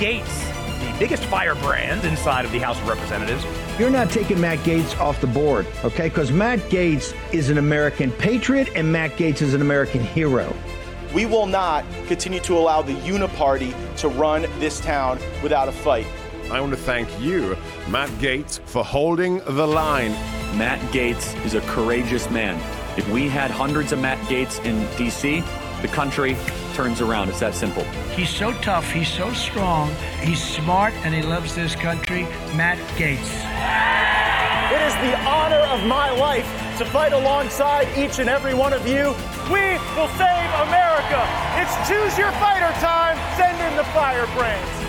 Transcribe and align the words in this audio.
Gaetz, 0.00 0.24
the 0.80 0.98
biggest 0.98 1.22
firebrand 1.24 2.06
inside 2.06 2.46
of 2.46 2.52
the 2.52 2.58
House 2.58 2.80
of 2.80 2.88
Representatives. 2.88 3.44
You're 3.78 3.90
not 3.90 4.08
taking 4.08 4.40
Matt 4.40 4.60
Gaetz 4.60 4.98
off 4.98 5.20
the 5.20 5.26
board, 5.26 5.66
okay? 5.84 6.08
Because 6.08 6.32
Matt 6.32 6.58
Gaetz 6.70 7.14
is 7.34 7.50
an 7.50 7.58
American 7.58 8.10
patriot 8.12 8.70
and 8.74 8.90
Matt 8.90 9.10
Gaetz 9.18 9.42
is 9.42 9.52
an 9.52 9.60
American 9.60 10.02
hero. 10.02 10.56
We 11.12 11.26
will 11.26 11.44
not 11.44 11.84
continue 12.06 12.40
to 12.40 12.56
allow 12.56 12.80
the 12.80 12.94
uniparty 12.94 13.74
to 13.98 14.08
run 14.08 14.46
this 14.58 14.80
town 14.80 15.18
without 15.42 15.68
a 15.68 15.72
fight. 15.72 16.06
I 16.50 16.62
want 16.62 16.72
to 16.72 16.78
thank 16.78 17.20
you, 17.20 17.54
Matt 17.90 18.08
Gaetz, 18.20 18.58
for 18.60 18.82
holding 18.82 19.40
the 19.40 19.66
line. 19.66 20.12
Matt 20.56 20.80
Gaetz 20.92 21.44
is 21.44 21.52
a 21.52 21.60
courageous 21.60 22.30
man. 22.30 22.58
If 22.96 23.06
we 23.10 23.28
had 23.28 23.50
hundreds 23.50 23.92
of 23.92 23.98
Matt 23.98 24.26
Gates 24.30 24.60
in 24.60 24.88
D.C., 24.96 25.44
the 25.82 25.88
country 25.88 26.38
turns 26.80 27.02
around. 27.02 27.28
It's 27.28 27.40
that 27.40 27.54
simple. 27.54 27.84
He's 28.16 28.30
so 28.30 28.52
tough, 28.62 28.90
he's 28.90 29.12
so 29.12 29.34
strong, 29.34 29.94
he's 30.22 30.42
smart, 30.42 30.94
and 31.04 31.14
he 31.14 31.20
loves 31.20 31.54
this 31.54 31.76
country. 31.76 32.22
Matt 32.56 32.78
Gaetz. 32.96 33.28
It 34.72 34.80
is 34.88 34.94
the 35.04 35.14
honor 35.28 35.60
of 35.76 35.84
my 35.86 36.08
life 36.08 36.48
to 36.78 36.86
fight 36.86 37.12
alongside 37.12 37.86
each 37.98 38.18
and 38.18 38.30
every 38.30 38.54
one 38.54 38.72
of 38.72 38.88
you. 38.88 39.12
We 39.52 39.76
will 39.92 40.08
save 40.16 40.50
America. 40.64 41.20
It's 41.60 41.76
choose 41.86 42.16
your 42.16 42.32
fighter 42.40 42.72
time. 42.80 43.18
Send 43.36 43.60
in 43.60 43.76
the 43.76 43.84
firebrands. 43.92 44.79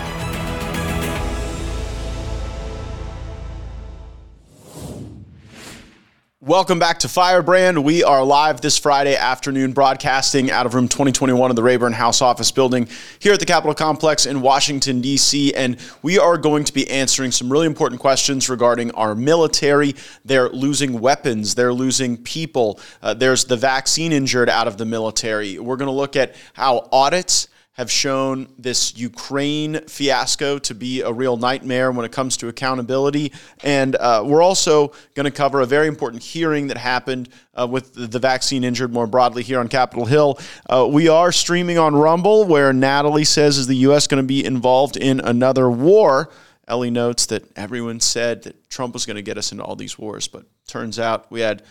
Welcome 6.44 6.80
back 6.80 6.98
to 6.98 7.08
Firebrand. 7.08 7.84
We 7.84 8.02
are 8.02 8.24
live 8.24 8.60
this 8.60 8.76
Friday 8.76 9.14
afternoon, 9.14 9.70
broadcasting 9.70 10.50
out 10.50 10.66
of 10.66 10.74
room 10.74 10.88
2021 10.88 11.50
of 11.50 11.54
the 11.54 11.62
Rayburn 11.62 11.92
House 11.92 12.20
Office 12.20 12.50
Building 12.50 12.88
here 13.20 13.32
at 13.32 13.38
the 13.38 13.46
Capitol 13.46 13.76
Complex 13.76 14.26
in 14.26 14.40
Washington, 14.40 15.00
D.C. 15.00 15.54
And 15.54 15.76
we 16.02 16.18
are 16.18 16.36
going 16.36 16.64
to 16.64 16.72
be 16.72 16.90
answering 16.90 17.30
some 17.30 17.48
really 17.48 17.66
important 17.66 18.00
questions 18.00 18.48
regarding 18.48 18.90
our 18.96 19.14
military. 19.14 19.94
They're 20.24 20.48
losing 20.48 20.98
weapons, 20.98 21.54
they're 21.54 21.72
losing 21.72 22.16
people. 22.16 22.80
Uh, 23.00 23.14
there's 23.14 23.44
the 23.44 23.56
vaccine 23.56 24.10
injured 24.10 24.50
out 24.50 24.66
of 24.66 24.78
the 24.78 24.84
military. 24.84 25.60
We're 25.60 25.76
going 25.76 25.86
to 25.86 25.92
look 25.92 26.16
at 26.16 26.34
how 26.54 26.88
audits 26.90 27.46
have 27.72 27.90
shown 27.90 28.48
this 28.58 28.96
Ukraine 28.98 29.80
fiasco 29.86 30.58
to 30.58 30.74
be 30.74 31.00
a 31.00 31.10
real 31.10 31.38
nightmare 31.38 31.90
when 31.90 32.04
it 32.04 32.12
comes 32.12 32.36
to 32.36 32.48
accountability. 32.48 33.32
And 33.64 33.96
uh, 33.96 34.22
we're 34.26 34.42
also 34.42 34.88
going 35.14 35.24
to 35.24 35.30
cover 35.30 35.62
a 35.62 35.66
very 35.66 35.88
important 35.88 36.22
hearing 36.22 36.66
that 36.66 36.76
happened 36.76 37.30
uh, 37.54 37.66
with 37.70 37.94
the 37.94 38.18
vaccine 38.18 38.62
injured 38.62 38.92
more 38.92 39.06
broadly 39.06 39.42
here 39.42 39.58
on 39.58 39.68
Capitol 39.68 40.04
Hill. 40.04 40.38
Uh, 40.68 40.86
we 40.90 41.08
are 41.08 41.32
streaming 41.32 41.78
on 41.78 41.94
Rumble, 41.94 42.44
where 42.44 42.74
Natalie 42.74 43.24
says, 43.24 43.56
Is 43.56 43.66
the 43.66 43.76
U.S. 43.76 44.06
going 44.06 44.22
to 44.22 44.26
be 44.26 44.44
involved 44.44 44.98
in 44.98 45.20
another 45.20 45.70
war? 45.70 46.30
Ellie 46.68 46.90
notes 46.90 47.26
that 47.26 47.44
everyone 47.56 48.00
said 48.00 48.42
that 48.42 48.68
Trump 48.68 48.92
was 48.94 49.06
going 49.06 49.16
to 49.16 49.22
get 49.22 49.38
us 49.38 49.50
into 49.50 49.64
all 49.64 49.76
these 49.76 49.98
wars, 49.98 50.28
but 50.28 50.44
turns 50.66 50.98
out 50.98 51.30
we 51.30 51.40
had 51.40 51.62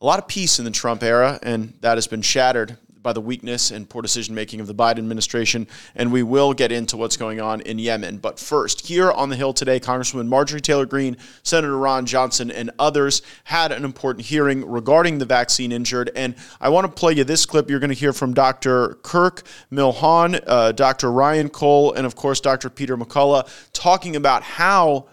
a 0.00 0.06
lot 0.06 0.18
of 0.18 0.26
peace 0.26 0.58
in 0.58 0.64
the 0.64 0.70
Trump 0.70 1.02
era, 1.02 1.38
and 1.42 1.74
that 1.80 1.98
has 1.98 2.06
been 2.06 2.22
shattered 2.22 2.78
by 3.02 3.12
the 3.12 3.20
weakness 3.20 3.70
and 3.70 3.88
poor 3.88 4.02
decision 4.02 4.34
making 4.34 4.60
of 4.60 4.66
the 4.66 4.74
Biden 4.74 4.98
administration. 4.98 5.66
And 5.94 6.12
we 6.12 6.22
will 6.22 6.52
get 6.52 6.72
into 6.72 6.96
what's 6.96 7.16
going 7.16 7.40
on 7.40 7.60
in 7.62 7.78
Yemen. 7.78 8.18
But 8.18 8.38
first, 8.38 8.86
here 8.86 9.10
on 9.10 9.28
the 9.28 9.36
Hill 9.36 9.52
today, 9.52 9.80
Congresswoman 9.80 10.28
Marjorie 10.28 10.60
Taylor 10.60 10.86
Greene, 10.86 11.16
Senator 11.42 11.76
Ron 11.76 12.06
Johnson, 12.06 12.50
and 12.50 12.70
others 12.78 13.22
had 13.44 13.72
an 13.72 13.84
important 13.84 14.26
hearing 14.26 14.68
regarding 14.68 15.18
the 15.18 15.24
vaccine 15.24 15.72
injured. 15.72 16.10
And 16.14 16.34
I 16.60 16.68
want 16.68 16.86
to 16.86 16.92
play 16.92 17.14
you 17.14 17.24
this 17.24 17.46
clip. 17.46 17.70
You're 17.70 17.80
going 17.80 17.90
to 17.90 17.96
hear 17.96 18.12
from 18.12 18.34
Dr. 18.34 18.98
Kirk 19.02 19.42
Milhoan, 19.72 20.42
uh, 20.46 20.72
Dr. 20.72 21.10
Ryan 21.10 21.48
Cole, 21.48 21.92
and 21.92 22.06
of 22.06 22.14
course, 22.16 22.40
Dr. 22.40 22.70
Peter 22.70 22.96
McCullough 22.96 23.48
talking 23.72 24.16
about 24.16 24.42
how 24.42 25.08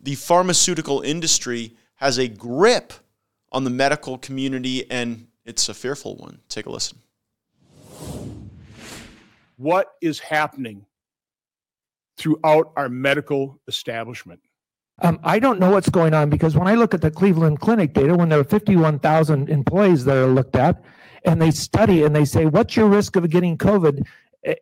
the 0.00 0.14
pharmaceutical 0.14 1.00
industry 1.00 1.76
has 1.96 2.18
a 2.18 2.28
grip 2.28 2.92
on 3.52 3.64
the 3.64 3.70
medical 3.70 4.18
community 4.18 4.88
and 4.90 5.26
it's 5.44 5.68
a 5.68 5.74
fearful 5.74 6.16
one. 6.16 6.40
Take 6.48 6.66
a 6.66 6.70
listen 6.70 6.98
what 9.56 9.92
is 10.00 10.18
happening 10.20 10.84
throughout 12.18 12.72
our 12.76 12.88
medical 12.88 13.60
establishment. 13.68 14.40
Um, 15.02 15.20
I 15.22 15.38
don't 15.38 15.60
know 15.60 15.70
what's 15.70 15.90
going 15.90 16.14
on 16.14 16.30
because 16.30 16.56
when 16.56 16.68
I 16.68 16.74
look 16.74 16.94
at 16.94 17.02
the 17.02 17.10
Cleveland 17.10 17.60
Clinic 17.60 17.92
data, 17.92 18.14
when 18.14 18.30
there 18.30 18.40
are 18.40 18.44
51,000 18.44 19.50
employees 19.50 20.04
that 20.06 20.16
are 20.16 20.26
looked 20.26 20.56
at, 20.56 20.82
and 21.26 21.42
they 21.42 21.50
study 21.50 22.04
and 22.04 22.16
they 22.16 22.24
say, 22.24 22.46
What's 22.46 22.76
your 22.76 22.88
risk 22.88 23.16
of 23.16 23.28
getting 23.28 23.58
COVID? 23.58 24.06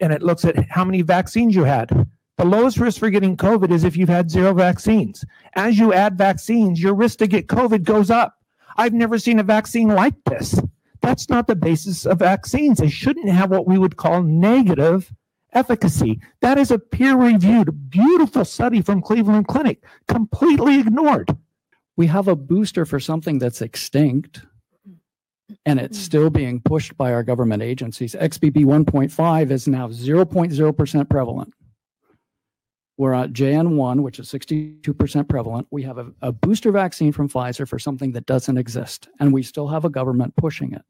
And 0.00 0.12
it 0.12 0.22
looks 0.22 0.44
at 0.44 0.68
how 0.70 0.84
many 0.84 1.02
vaccines 1.02 1.54
you 1.54 1.64
had. 1.64 2.08
The 2.38 2.44
lowest 2.44 2.78
risk 2.78 2.98
for 2.98 3.10
getting 3.10 3.36
COVID 3.36 3.70
is 3.70 3.84
if 3.84 3.96
you've 3.96 4.08
had 4.08 4.30
zero 4.30 4.54
vaccines. 4.54 5.24
As 5.54 5.78
you 5.78 5.92
add 5.92 6.18
vaccines, 6.18 6.82
your 6.82 6.94
risk 6.94 7.18
to 7.18 7.28
get 7.28 7.46
COVID 7.46 7.84
goes 7.84 8.10
up. 8.10 8.38
I've 8.76 8.94
never 8.94 9.18
seen 9.18 9.38
a 9.38 9.44
vaccine 9.44 9.88
like 9.88 10.14
this. 10.24 10.58
That's 11.04 11.28
not 11.28 11.46
the 11.46 11.56
basis 11.56 12.06
of 12.06 12.18
vaccines. 12.20 12.78
They 12.78 12.88
shouldn't 12.88 13.28
have 13.28 13.50
what 13.50 13.66
we 13.66 13.78
would 13.78 13.96
call 13.96 14.22
negative 14.22 15.12
efficacy. 15.52 16.20
That 16.40 16.58
is 16.58 16.70
a 16.70 16.78
peer 16.78 17.16
reviewed, 17.16 17.90
beautiful 17.90 18.44
study 18.44 18.82
from 18.82 19.02
Cleveland 19.02 19.46
Clinic, 19.46 19.84
completely 20.08 20.80
ignored. 20.80 21.36
We 21.96 22.06
have 22.08 22.26
a 22.26 22.34
booster 22.34 22.84
for 22.84 22.98
something 22.98 23.38
that's 23.38 23.62
extinct 23.62 24.42
and 25.66 25.78
it's 25.78 25.98
mm. 25.98 26.02
still 26.02 26.30
being 26.30 26.60
pushed 26.60 26.96
by 26.96 27.12
our 27.12 27.22
government 27.22 27.62
agencies. 27.62 28.14
XBB 28.14 28.64
1.5 28.64 29.50
is 29.50 29.68
now 29.68 29.88
0.0% 29.88 31.10
prevalent. 31.10 31.52
We're 32.96 33.12
at 33.12 33.32
JN1, 33.32 34.00
which 34.00 34.18
is 34.18 34.30
62% 34.30 35.28
prevalent. 35.28 35.66
We 35.70 35.82
have 35.82 35.98
a, 35.98 36.12
a, 36.22 36.32
booster 36.32 36.70
vaccine 36.70 37.12
from 37.12 37.28
Pfizer 37.28 37.68
for 37.68 37.78
something 37.78 38.12
that 38.12 38.26
doesn't 38.26 38.56
exist, 38.56 39.08
and 39.18 39.32
we 39.32 39.42
still 39.42 39.68
have 39.68 39.84
a 39.84 39.90
government 39.90 40.36
pushing 40.36 40.72
it. 40.72 40.82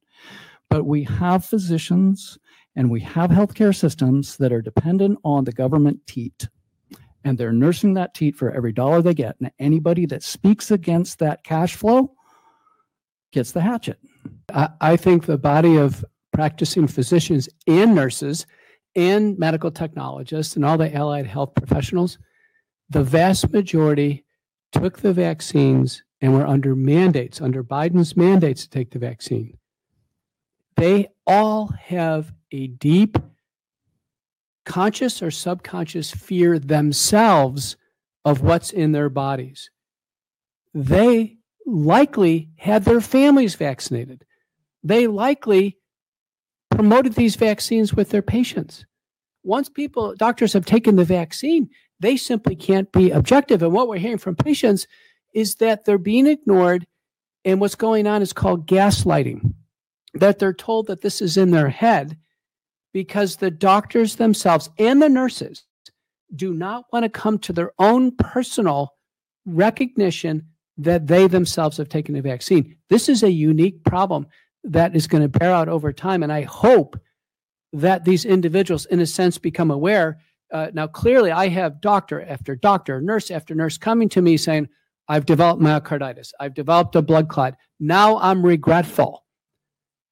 But 0.70 0.84
we 0.84 1.04
have 1.04 1.44
physicians 1.44 2.38
and 2.76 2.90
we 2.90 3.00
have 3.00 3.30
healthcare 3.30 3.74
systems 3.74 4.36
that 4.38 4.52
are 4.52 4.62
dependent 4.62 5.18
on 5.24 5.44
the 5.44 5.52
government 5.52 6.06
teat. 6.06 6.48
And 7.24 7.38
they're 7.38 7.52
nursing 7.52 7.94
that 7.94 8.14
teat 8.14 8.36
for 8.36 8.50
every 8.50 8.72
dollar 8.72 9.00
they 9.00 9.14
get. 9.14 9.36
And 9.40 9.50
anybody 9.58 10.06
that 10.06 10.22
speaks 10.22 10.70
against 10.70 11.20
that 11.20 11.44
cash 11.44 11.74
flow 11.74 12.14
gets 13.32 13.52
the 13.52 13.60
hatchet. 13.60 13.98
I, 14.52 14.68
I 14.80 14.96
think 14.96 15.26
the 15.26 15.38
body 15.38 15.76
of 15.76 16.04
practicing 16.32 16.86
physicians 16.86 17.48
and 17.66 17.94
nurses 17.94 18.46
and 18.96 19.38
medical 19.38 19.70
technologists 19.70 20.56
and 20.56 20.64
all 20.64 20.76
the 20.76 20.94
allied 20.94 21.26
health 21.26 21.54
professionals, 21.54 22.18
the 22.90 23.02
vast 23.02 23.50
majority 23.52 24.24
took 24.72 24.98
the 24.98 25.12
vaccines 25.12 26.02
and 26.20 26.34
were 26.34 26.46
under 26.46 26.74
mandates, 26.74 27.40
under 27.40 27.62
Biden's 27.62 28.16
mandates 28.16 28.62
to 28.62 28.70
take 28.70 28.90
the 28.90 28.98
vaccine. 28.98 29.56
They 30.76 31.08
all 31.26 31.68
have 31.68 32.32
a 32.50 32.66
deep 32.66 33.18
conscious 34.64 35.22
or 35.22 35.30
subconscious 35.30 36.10
fear 36.10 36.58
themselves 36.58 37.76
of 38.24 38.40
what's 38.40 38.70
in 38.70 38.92
their 38.92 39.10
bodies. 39.10 39.70
They 40.72 41.36
likely 41.66 42.50
had 42.56 42.84
their 42.84 43.00
families 43.00 43.54
vaccinated. 43.54 44.24
They 44.82 45.06
likely 45.06 45.78
promoted 46.70 47.14
these 47.14 47.36
vaccines 47.36 47.94
with 47.94 48.10
their 48.10 48.22
patients. 48.22 48.84
Once 49.44 49.68
people, 49.68 50.14
doctors 50.16 50.52
have 50.54 50.64
taken 50.64 50.96
the 50.96 51.04
vaccine, 51.04 51.68
they 52.00 52.16
simply 52.16 52.56
can't 52.56 52.90
be 52.92 53.10
objective. 53.10 53.62
And 53.62 53.72
what 53.72 53.88
we're 53.88 53.98
hearing 53.98 54.18
from 54.18 54.34
patients 54.34 54.86
is 55.34 55.56
that 55.56 55.84
they're 55.84 55.98
being 55.98 56.26
ignored. 56.26 56.86
And 57.44 57.60
what's 57.60 57.74
going 57.74 58.06
on 58.06 58.22
is 58.22 58.32
called 58.32 58.66
gaslighting, 58.66 59.52
that 60.14 60.38
they're 60.38 60.54
told 60.54 60.86
that 60.86 61.00
this 61.00 61.20
is 61.20 61.36
in 61.36 61.50
their 61.50 61.68
head 61.68 62.16
because 62.92 63.36
the 63.36 63.50
doctors 63.50 64.16
themselves 64.16 64.70
and 64.78 65.02
the 65.02 65.08
nurses 65.08 65.64
do 66.34 66.54
not 66.54 66.84
want 66.92 67.04
to 67.04 67.08
come 67.08 67.38
to 67.38 67.52
their 67.52 67.72
own 67.78 68.14
personal 68.16 68.94
recognition 69.46 70.46
that 70.78 71.06
they 71.06 71.26
themselves 71.26 71.76
have 71.76 71.88
taken 71.88 72.14
the 72.14 72.22
vaccine. 72.22 72.76
This 72.88 73.08
is 73.08 73.22
a 73.22 73.30
unique 73.30 73.84
problem 73.84 74.26
that 74.64 74.96
is 74.96 75.06
going 75.06 75.22
to 75.22 75.38
bear 75.38 75.52
out 75.52 75.68
over 75.68 75.92
time. 75.92 76.22
And 76.22 76.32
I 76.32 76.42
hope 76.42 76.98
that 77.72 78.04
these 78.04 78.24
individuals, 78.24 78.86
in 78.86 79.00
a 79.00 79.06
sense, 79.06 79.38
become 79.38 79.70
aware. 79.70 80.18
Uh, 80.52 80.70
now, 80.72 80.86
clearly, 80.86 81.30
I 81.30 81.48
have 81.48 81.80
doctor 81.80 82.22
after 82.22 82.56
doctor, 82.56 83.00
nurse 83.00 83.30
after 83.30 83.54
nurse 83.54 83.76
coming 83.76 84.08
to 84.10 84.22
me 84.22 84.36
saying, 84.36 84.68
I've 85.08 85.26
developed 85.26 85.60
myocarditis, 85.60 86.30
I've 86.40 86.54
developed 86.54 86.96
a 86.96 87.02
blood 87.02 87.28
clot. 87.28 87.56
Now 87.78 88.18
I'm 88.18 88.44
regretful. 88.44 89.23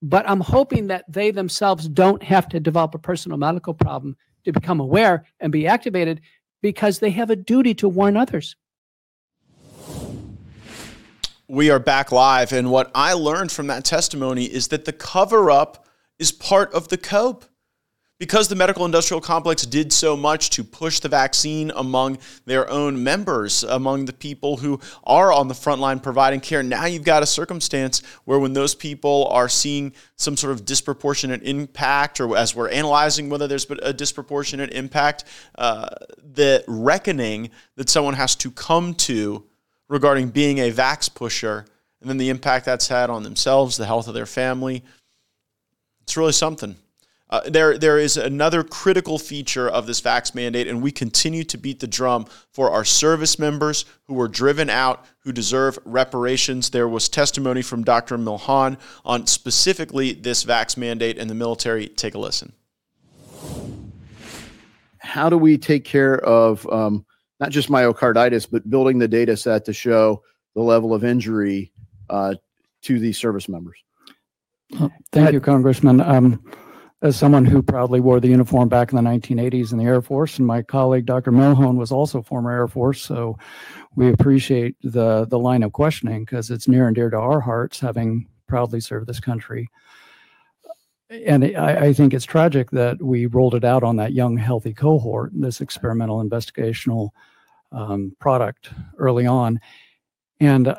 But 0.03 0.29
I'm 0.29 0.41
hoping 0.41 0.87
that 0.87 1.05
they 1.07 1.31
themselves 1.31 1.87
don't 1.87 2.21
have 2.21 2.49
to 2.49 2.59
develop 2.59 2.93
a 2.93 2.99
personal 2.99 3.37
medical 3.37 3.73
problem 3.73 4.17
to 4.43 4.51
become 4.51 4.81
aware 4.81 5.25
and 5.39 5.49
be 5.49 5.65
activated 5.65 6.19
because 6.61 6.99
they 6.99 7.09
have 7.11 7.29
a 7.29 7.37
duty 7.37 7.73
to 7.75 7.87
warn 7.87 8.17
others. 8.17 8.57
We 11.47 11.69
are 11.69 11.79
back 11.79 12.11
live, 12.11 12.51
and 12.51 12.69
what 12.69 12.91
I 12.93 13.13
learned 13.13 13.53
from 13.53 13.67
that 13.67 13.85
testimony 13.85 14.43
is 14.43 14.67
that 14.67 14.83
the 14.83 14.91
cover 14.91 15.49
up 15.49 15.87
is 16.19 16.33
part 16.33 16.73
of 16.73 16.89
the 16.89 16.97
cope 16.97 17.45
because 18.23 18.47
the 18.47 18.55
medical 18.55 18.85
industrial 18.85 19.19
complex 19.19 19.65
did 19.65 19.91
so 19.91 20.15
much 20.15 20.49
to 20.49 20.63
push 20.63 21.01
the 21.01 21.09
vaccine 21.09 21.73
among 21.75 22.17
their 22.45 22.69
own 22.69 23.03
members, 23.03 23.65
among 23.65 24.05
the 24.05 24.13
people 24.13 24.55
who 24.55 24.79
are 25.03 25.33
on 25.33 25.49
the 25.49 25.53
front 25.53 25.81
line 25.81 25.99
providing 25.99 26.39
care. 26.39 26.63
Now 26.63 26.85
you've 26.85 27.03
got 27.03 27.21
a 27.21 27.25
circumstance 27.25 28.01
where 28.23 28.39
when 28.39 28.53
those 28.53 28.75
people 28.75 29.27
are 29.29 29.49
seeing 29.49 29.91
some 30.15 30.37
sort 30.37 30.53
of 30.53 30.63
disproportionate 30.63 31.43
impact, 31.43 32.21
or 32.21 32.37
as 32.37 32.55
we're 32.55 32.69
analyzing 32.69 33.29
whether 33.29 33.45
there's 33.45 33.69
a 33.81 33.91
disproportionate 33.91 34.71
impact, 34.71 35.25
uh, 35.55 35.89
the 36.33 36.63
reckoning 36.65 37.49
that 37.75 37.89
someone 37.89 38.13
has 38.13 38.37
to 38.37 38.51
come 38.51 38.93
to 38.93 39.43
regarding 39.89 40.29
being 40.29 40.59
a 40.59 40.71
vax 40.71 41.13
pusher 41.13 41.65
and 41.99 42.09
then 42.09 42.15
the 42.15 42.29
impact 42.29 42.63
that's 42.63 42.87
had 42.87 43.09
on 43.09 43.23
themselves, 43.23 43.75
the 43.75 43.85
health 43.85 44.07
of 44.07 44.13
their 44.13 44.25
family, 44.25 44.81
it's 46.03 46.15
really 46.15 46.31
something. 46.31 46.77
Uh, 47.29 47.41
there, 47.49 47.77
there 47.77 47.97
is 47.97 48.15
another 48.15 48.63
critical 48.63 49.17
feature 49.17 49.67
of 49.67 49.87
this 49.87 50.01
vax 50.01 50.35
mandate, 50.35 50.67
and 50.67 50.81
we 50.81 50.91
continue 50.91 51.43
to 51.43 51.57
beat 51.57 51.79
the 51.79 51.87
drum 51.87 52.27
for 52.51 52.69
our 52.69 52.85
service 52.85 53.39
members 53.39 53.85
who 54.03 54.13
were 54.13 54.27
driven 54.27 54.69
out, 54.69 55.05
who 55.19 55.31
deserve 55.31 55.79
reparations. 55.83 56.69
There 56.69 56.87
was 56.87 57.09
testimony 57.09 57.61
from 57.61 57.83
Dr. 57.83 58.17
Milhoan 58.17 58.77
on 59.03 59.25
specifically 59.25 60.13
this 60.13 60.43
vax 60.43 60.77
mandate 60.77 61.17
and 61.17 61.29
the 61.29 61.33
military. 61.33 61.87
Take 61.87 62.13
a 62.13 62.19
listen. 62.19 62.53
How 64.99 65.29
do 65.29 65.37
we 65.37 65.57
take 65.57 65.85
care 65.85 66.19
of 66.19 66.67
um, 66.71 67.05
not 67.39 67.49
just 67.49 67.69
myocarditis, 67.69 68.47
but 68.49 68.69
building 68.69 68.99
the 68.99 69.07
data 69.07 69.35
set 69.35 69.65
to 69.65 69.73
show 69.73 70.23
the 70.55 70.61
level 70.61 70.93
of 70.93 71.03
injury 71.03 71.71
uh, 72.09 72.35
to 72.83 72.99
these 72.99 73.17
service 73.17 73.49
members? 73.49 73.77
Thank 75.11 75.33
you, 75.33 75.39
Congressman. 75.39 76.01
Um, 76.01 76.43
as 77.03 77.17
someone 77.17 77.43
who 77.43 77.61
proudly 77.61 77.99
wore 77.99 78.21
the 78.21 78.29
uniform 78.29 78.69
back 78.69 78.93
in 78.93 78.95
the 78.95 79.09
1980s 79.09 79.73
in 79.73 79.77
the 79.77 79.83
Air 79.83 80.01
Force, 80.01 80.37
and 80.37 80.47
my 80.47 80.61
colleague 80.61 81.05
Dr. 81.05 81.33
Milhoan 81.33 81.75
was 81.75 81.91
also 81.91 82.21
former 82.21 82.49
Air 82.49 82.67
Force, 82.69 83.01
so 83.01 83.37
we 83.95 84.09
appreciate 84.09 84.77
the 84.81 85.25
the 85.25 85.37
line 85.37 85.63
of 85.63 85.73
questioning 85.73 86.23
because 86.23 86.49
it's 86.49 86.67
near 86.67 86.87
and 86.87 86.95
dear 86.95 87.09
to 87.09 87.17
our 87.17 87.41
hearts, 87.41 87.79
having 87.79 88.27
proudly 88.47 88.79
served 88.79 89.07
this 89.07 89.19
country. 89.19 89.69
And 91.09 91.43
I, 91.43 91.87
I 91.87 91.93
think 91.93 92.13
it's 92.13 92.25
tragic 92.25 92.71
that 92.71 93.01
we 93.01 93.25
rolled 93.25 93.53
it 93.53 93.65
out 93.65 93.83
on 93.83 93.97
that 93.97 94.13
young, 94.13 94.37
healthy 94.37 94.73
cohort, 94.73 95.31
this 95.35 95.59
experimental 95.59 96.23
investigational 96.23 97.09
um, 97.73 98.15
product 98.19 98.71
early 98.97 99.27
on, 99.27 99.59
and. 100.39 100.73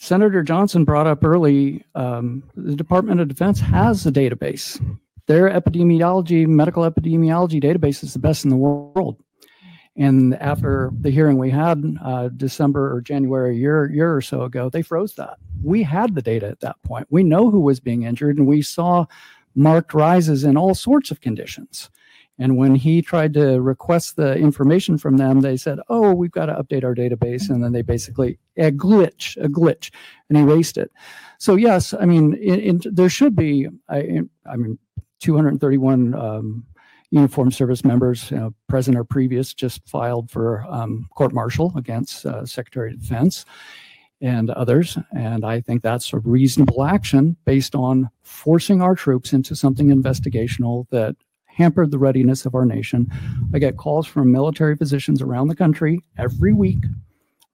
Senator 0.00 0.42
Johnson 0.42 0.84
brought 0.84 1.06
up 1.06 1.22
early 1.22 1.84
um, 1.94 2.42
the 2.56 2.74
Department 2.74 3.20
of 3.20 3.28
Defense 3.28 3.60
has 3.60 4.06
a 4.06 4.10
database. 4.10 4.80
Their 5.26 5.50
epidemiology, 5.50 6.46
medical 6.46 6.90
epidemiology 6.90 7.62
database 7.62 8.02
is 8.02 8.14
the 8.14 8.18
best 8.18 8.44
in 8.44 8.50
the 8.50 8.56
world. 8.56 9.22
And 9.98 10.34
after 10.36 10.90
the 10.98 11.10
hearing 11.10 11.36
we 11.36 11.50
had 11.50 11.84
uh, 12.02 12.28
December 12.28 12.96
or 12.96 13.02
January, 13.02 13.54
a 13.54 13.58
year 13.58 13.92
year 13.92 14.16
or 14.16 14.22
so 14.22 14.42
ago, 14.42 14.70
they 14.70 14.80
froze 14.80 15.16
that. 15.16 15.36
We 15.62 15.82
had 15.82 16.14
the 16.14 16.22
data 16.22 16.46
at 16.46 16.60
that 16.60 16.82
point. 16.82 17.06
We 17.10 17.22
know 17.22 17.50
who 17.50 17.60
was 17.60 17.78
being 17.78 18.04
injured, 18.04 18.38
and 18.38 18.46
we 18.46 18.62
saw 18.62 19.04
marked 19.54 19.92
rises 19.92 20.44
in 20.44 20.56
all 20.56 20.74
sorts 20.74 21.10
of 21.10 21.20
conditions. 21.20 21.90
And 22.40 22.56
when 22.56 22.74
he 22.74 23.02
tried 23.02 23.34
to 23.34 23.60
request 23.60 24.16
the 24.16 24.34
information 24.34 24.96
from 24.96 25.18
them, 25.18 25.42
they 25.42 25.58
said, 25.58 25.78
"Oh, 25.90 26.14
we've 26.14 26.32
got 26.32 26.46
to 26.46 26.54
update 26.54 26.84
our 26.84 26.94
database," 26.94 27.50
and 27.50 27.62
then 27.62 27.72
they 27.72 27.82
basically 27.82 28.38
a 28.56 28.72
glitch, 28.72 29.36
a 29.36 29.46
glitch, 29.46 29.90
and 30.30 30.38
erased 30.38 30.78
it. 30.78 30.90
So 31.38 31.54
yes, 31.54 31.92
I 31.92 32.06
mean, 32.06 32.32
in, 32.34 32.60
in, 32.60 32.80
there 32.84 33.10
should 33.10 33.36
be. 33.36 33.68
I, 33.90 34.22
I 34.50 34.56
mean, 34.56 34.78
231 35.20 36.14
um, 36.14 36.66
uniformed 37.10 37.54
service 37.54 37.84
members, 37.84 38.30
you 38.30 38.38
know, 38.38 38.54
present 38.68 38.96
or 38.96 39.04
previous, 39.04 39.52
just 39.52 39.86
filed 39.86 40.30
for 40.30 40.64
um, 40.70 41.08
court 41.14 41.34
martial 41.34 41.74
against 41.76 42.24
uh, 42.24 42.46
Secretary 42.46 42.92
of 42.92 43.00
Defense 43.00 43.44
and 44.22 44.50
others. 44.50 44.98
And 45.14 45.44
I 45.44 45.60
think 45.60 45.82
that's 45.82 46.12
a 46.12 46.18
reasonable 46.18 46.84
action 46.84 47.36
based 47.44 47.74
on 47.74 48.10
forcing 48.22 48.80
our 48.80 48.94
troops 48.94 49.32
into 49.32 49.54
something 49.54 49.88
investigational 49.88 50.88
that 50.90 51.16
hampered 51.54 51.90
the 51.90 51.98
readiness 51.98 52.46
of 52.46 52.54
our 52.54 52.64
nation. 52.64 53.10
I 53.54 53.58
get 53.58 53.76
calls 53.76 54.06
from 54.06 54.32
military 54.32 54.76
physicians 54.76 55.22
around 55.22 55.48
the 55.48 55.56
country 55.56 56.00
every 56.18 56.52
week 56.52 56.78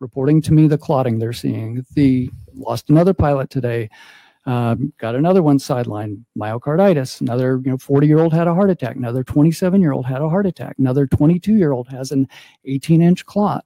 reporting 0.01 0.43
to 0.43 0.53
me 0.53 0.67
the 0.67 0.79
clotting 0.79 1.19
they're 1.19 1.33
seeing. 1.33 1.85
The 1.95 2.31
lost 2.55 2.91
another 2.91 3.15
pilot 3.15 3.51
today. 3.51 3.91
Um, 4.45 4.93
got 4.99 5.17
another 5.17 5.43
one 5.43 5.59
sidelined, 5.59 6.23
myocarditis. 6.39 7.21
Another, 7.21 7.61
you 7.65 7.71
know, 7.71 7.79
40 7.79 8.07
year 8.07 8.21
old 8.21 8.33
had 8.33 8.47
a 8.47 8.55
heart 8.55 8.71
attack. 8.71 8.95
Another 8.97 9.25
27 9.25 9.81
year 9.81 9.93
old 9.93 10.07
had 10.07 10.23
a 10.23 10.29
heart 10.29 10.47
attack. 10.47 10.77
Another 10.79 11.07
22 11.07 11.55
year 11.55 11.73
old 11.73 11.89
has 11.89 12.13
an 12.13 12.29
18 12.65 13.03
inch 13.03 13.27
clot. 13.27 13.65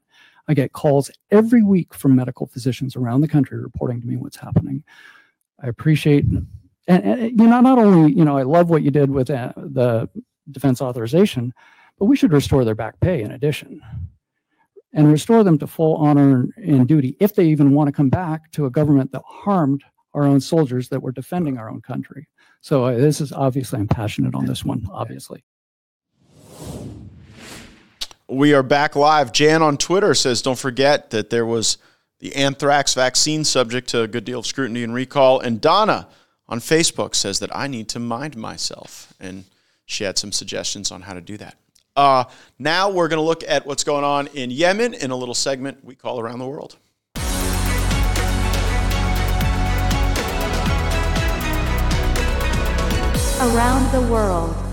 I 0.48 0.54
get 0.54 0.72
calls 0.72 1.10
every 1.30 1.62
week 1.62 1.94
from 1.94 2.16
medical 2.16 2.46
physicians 2.46 2.96
around 2.96 3.20
the 3.20 3.28
country 3.28 3.58
reporting 3.58 4.00
to 4.00 4.06
me 4.06 4.16
what's 4.16 4.36
happening. 4.36 4.82
I 5.62 5.68
appreciate, 5.68 6.24
and, 6.86 7.04
and 7.04 7.40
you 7.40 7.46
know, 7.46 7.60
not 7.60 7.78
only, 7.78 8.12
you 8.12 8.24
know, 8.24 8.36
I 8.36 8.42
love 8.42 8.70
what 8.70 8.82
you 8.82 8.90
did 8.90 9.10
with 9.10 9.30
uh, 9.30 9.52
the 9.56 10.08
defense 10.50 10.80
authorization, 10.80 11.52
but 11.98 12.06
we 12.06 12.16
should 12.16 12.32
restore 12.32 12.64
their 12.64 12.74
back 12.74 12.98
pay 13.00 13.22
in 13.22 13.32
addition 13.32 13.80
and 14.92 15.10
restore 15.10 15.44
them 15.44 15.58
to 15.58 15.66
full 15.66 15.96
honor 15.96 16.48
and 16.56 16.88
duty 16.88 17.16
if 17.20 17.34
they 17.34 17.46
even 17.46 17.72
want 17.72 17.88
to 17.88 17.92
come 17.92 18.08
back 18.08 18.50
to 18.52 18.66
a 18.66 18.70
government 18.70 19.12
that 19.12 19.22
harmed 19.24 19.84
our 20.14 20.24
own 20.24 20.40
soldiers 20.40 20.88
that 20.88 21.00
were 21.00 21.12
defending 21.12 21.58
our 21.58 21.70
own 21.70 21.80
country. 21.80 22.26
So 22.60 22.84
uh, 22.84 22.96
this 22.96 23.20
is 23.20 23.32
obviously, 23.32 23.78
I'm 23.78 23.88
passionate 23.88 24.34
on 24.34 24.46
this 24.46 24.64
one, 24.64 24.84
obviously. 24.92 25.44
We 28.28 28.54
are 28.54 28.62
back 28.62 28.96
live. 28.96 29.32
Jan 29.32 29.62
on 29.62 29.76
Twitter 29.76 30.14
says, 30.14 30.42
don't 30.42 30.58
forget 30.58 31.10
that 31.10 31.30
there 31.30 31.46
was 31.46 31.78
the 32.18 32.34
anthrax 32.34 32.94
vaccine 32.94 33.44
subject 33.44 33.88
to 33.88 34.02
a 34.02 34.08
good 34.08 34.24
deal 34.24 34.40
of 34.40 34.46
scrutiny 34.46 34.82
and 34.82 34.92
recall. 34.92 35.40
And 35.40 35.60
Donna 35.60 36.08
on 36.50 36.58
Facebook 36.58 37.14
says 37.14 37.38
that 37.38 37.54
I 37.56 37.68
need 37.68 37.88
to 37.90 38.00
mind 38.00 38.36
myself. 38.36 39.14
And 39.20 39.44
she 39.86 40.04
had 40.04 40.18
some 40.18 40.32
suggestions 40.32 40.90
on 40.90 41.02
how 41.02 41.14
to 41.14 41.20
do 41.20 41.36
that. 41.38 41.56
Uh, 41.96 42.24
now 42.58 42.90
we're 42.90 43.08
going 43.08 43.18
to 43.18 43.24
look 43.24 43.44
at 43.46 43.64
what's 43.66 43.84
going 43.84 44.04
on 44.04 44.26
in 44.28 44.50
Yemen 44.50 44.94
in 44.94 45.10
a 45.10 45.16
little 45.16 45.34
segment 45.34 45.84
we 45.84 45.94
call 45.94 46.20
Around 46.20 46.40
the 46.40 46.46
World. 46.46 46.76
Around 53.40 53.92
the 53.92 54.02
World. 54.12 54.69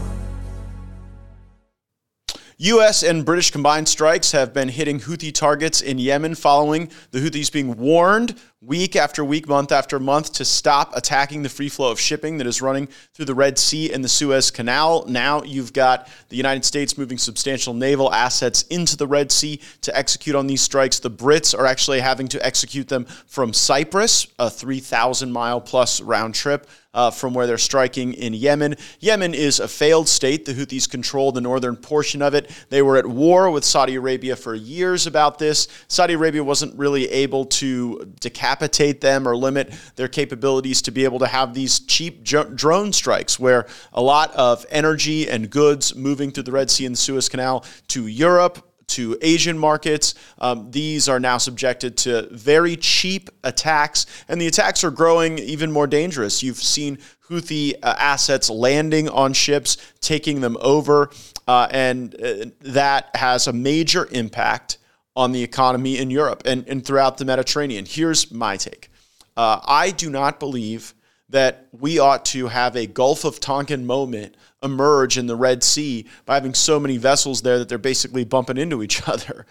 U.S. 2.59 3.04
and 3.04 3.23
British 3.23 3.52
combined 3.52 3.87
strikes 3.87 4.31
have 4.31 4.52
been 4.52 4.68
hitting 4.68 4.99
Houthi 4.99 5.31
targets 5.31 5.80
in 5.80 5.99
Yemen 5.99 6.33
following 6.33 6.90
the 7.11 7.19
Houthis 7.19 7.52
being 7.52 7.78
warned 7.78 8.35
week 8.61 8.95
after 8.95 9.23
week, 9.23 9.47
month 9.47 9.71
after 9.71 9.99
month 9.99 10.33
to 10.33 10.44
stop 10.44 10.92
attacking 10.95 11.44
the 11.44 11.49
free 11.49 11.69
flow 11.69 11.92
of 11.92 11.99
shipping 11.99 12.40
that 12.40 12.47
is 12.47 12.59
running 12.59 12.87
through 13.14 13.26
the 13.26 13.35
Red 13.35 13.59
Sea 13.59 13.94
and 13.94 14.04
the 14.04 14.09
Suez 14.09 14.49
Canal. 14.49 15.06
Now 15.07 15.44
you've 15.44 15.71
got 15.71 16.09
the 16.30 16.35
United 16.35 16.66
States 16.66 16.97
moving 16.97 17.19
substantial 17.19 17.76
naval 17.76 18.11
assets 18.11 18.64
into 18.64 18.97
the 18.97 19.06
Red 19.06 19.31
Sea 19.31 19.61
to 19.81 19.95
execute 19.95 20.35
on 20.35 20.47
these 20.47 20.61
strikes. 20.61 20.97
The 20.97 21.11
Brits 21.11 21.56
are 21.56 21.68
actually 21.68 21.99
having 21.99 22.28
to 22.30 22.44
execute 22.44 22.87
them 22.87 23.06
from 23.28 23.54
Cyprus, 23.54 24.26
a 24.40 24.49
3,000 24.49 25.31
mile 25.31 25.61
plus 25.61 26.02
round 26.02 26.33
trip 26.33 26.68
uh, 26.97 27.11
from 27.11 27.31
where 27.35 27.45
they're 27.45 27.59
striking 27.59 28.13
in 28.13 28.33
Yemen. 28.33 28.75
Yemen 28.99 29.35
is 29.35 29.59
a 29.59 29.68
failed 29.68 30.09
state. 30.09 30.45
The 30.45 30.54
Houthis 30.54 30.89
control 30.89 31.31
the 31.31 31.39
northern 31.39 31.75
portion 31.75 32.23
of 32.23 32.33
it. 32.33 32.49
They 32.69 32.81
were 32.81 32.97
at 32.97 33.06
war 33.06 33.51
with 33.51 33.63
Saudi 33.63 33.94
Arabia 33.95 34.35
for 34.35 34.56
years 34.56 35.06
about 35.06 35.37
this. 35.37 35.68
Saudi 35.87 36.16
Arabia 36.16 36.44
wasn't 36.44 36.75
really 36.75 37.07
able 37.09 37.45
to 37.45 38.11
decapitate 38.19 38.99
them 38.99 39.27
or 39.27 39.37
limit 39.37 39.71
their 39.95 40.07
capabilities 40.07 40.81
to 40.81 40.92
be 40.92 41.04
able 41.04 41.19
to 41.19 41.27
have 41.27 41.54
these 41.54 41.81
cheap 41.81 42.23
drone 42.23 42.92
strikes 42.92 43.39
where 43.39 43.68
a 43.94 44.01
lot 44.01 44.33
of 44.33 44.66
energy 44.71 45.30
and 45.30 45.51
goods 45.51 45.95
moving 45.95 46.31
through 46.31 46.44
the 46.44 46.51
Red 46.51 46.71
Sea 46.71 46.87
and 46.87 46.97
Suez 46.97 47.30
Canal 47.30 47.63
to 47.89 48.07
Europe, 48.07 48.68
to 48.87 49.17
Asian 49.21 49.57
markets. 49.57 50.15
Um, 50.39 50.71
these 50.71 51.09
are 51.09 51.19
now 51.19 51.37
subjected 51.37 51.97
to 51.97 52.27
very 52.31 52.77
cheap 52.77 53.29
attacks, 53.44 54.06
and 54.29 54.39
the 54.39 54.47
attacks 54.47 54.83
are 54.83 54.91
growing 54.91 55.39
even 55.39 55.71
more 55.71 55.87
dangerous. 55.87 56.41
You've 56.41 56.57
seen 56.57 56.97
Houthi 57.29 57.75
uh, 57.83 57.95
assets 57.99 58.49
landing 58.49 59.09
on 59.09 59.33
ships, 59.33 59.77
taking 59.99 60.39
them 60.39 60.57
over, 60.61 61.11
uh, 61.47 61.67
and 61.69 62.15
uh, 62.15 62.45
that 62.61 63.09
has 63.15 63.47
a 63.47 63.53
major 63.53 64.07
impact 64.11 64.77
on 65.15 65.31
the 65.31 65.44
economy 65.44 65.97
in 65.97 66.09
Europe 66.09 66.44
and, 66.45 66.65
and 66.67 66.85
throughout 66.85 67.17
the 67.17 67.25
Mediterranean. 67.25 67.85
Here's 67.85 68.31
my 68.31 68.56
take 68.56 68.89
uh, 69.35 69.59
I 69.65 69.91
do 69.91 70.09
not 70.09 70.39
believe 70.39 70.94
that 71.29 71.67
we 71.71 71.99
ought 71.99 72.23
to 72.25 72.47
have 72.47 72.75
a 72.75 72.87
Gulf 72.87 73.25
of 73.25 73.39
Tonkin 73.39 73.85
moment 73.85 74.35
emerge 74.63 75.17
in 75.17 75.27
the 75.27 75.35
Red 75.35 75.63
Sea 75.63 76.05
by 76.25 76.35
having 76.35 76.53
so 76.53 76.79
many 76.79 76.97
vessels 76.97 77.41
there 77.41 77.59
that 77.59 77.69
they're 77.69 77.77
basically 77.77 78.23
bumping 78.23 78.57
into 78.57 78.81
each 78.81 79.07
other. 79.07 79.45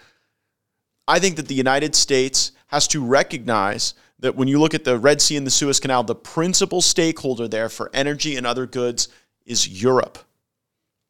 I 1.09 1.19
think 1.19 1.37
that 1.37 1.49
the 1.49 1.55
United 1.55 1.95
States 1.95 2.53
has 2.69 2.89
to 2.89 3.05
recognize 3.05 3.95
that 4.19 4.35
when 4.35 4.49
you 4.49 4.59
look 4.59 4.75
at 4.75 4.85
the 4.85 4.99
Red 4.99 5.21
Sea 5.21 5.37
and 5.37 5.47
the 5.47 5.51
Suez 5.51 5.79
Canal, 5.79 6.03
the 6.03 6.15
principal 6.15 6.81
stakeholder 6.81 7.47
there 7.47 7.69
for 7.69 7.91
energy 7.93 8.37
and 8.37 8.47
other 8.47 8.67
goods 8.67 9.09
is 9.45 9.83
Europe. 9.83 10.19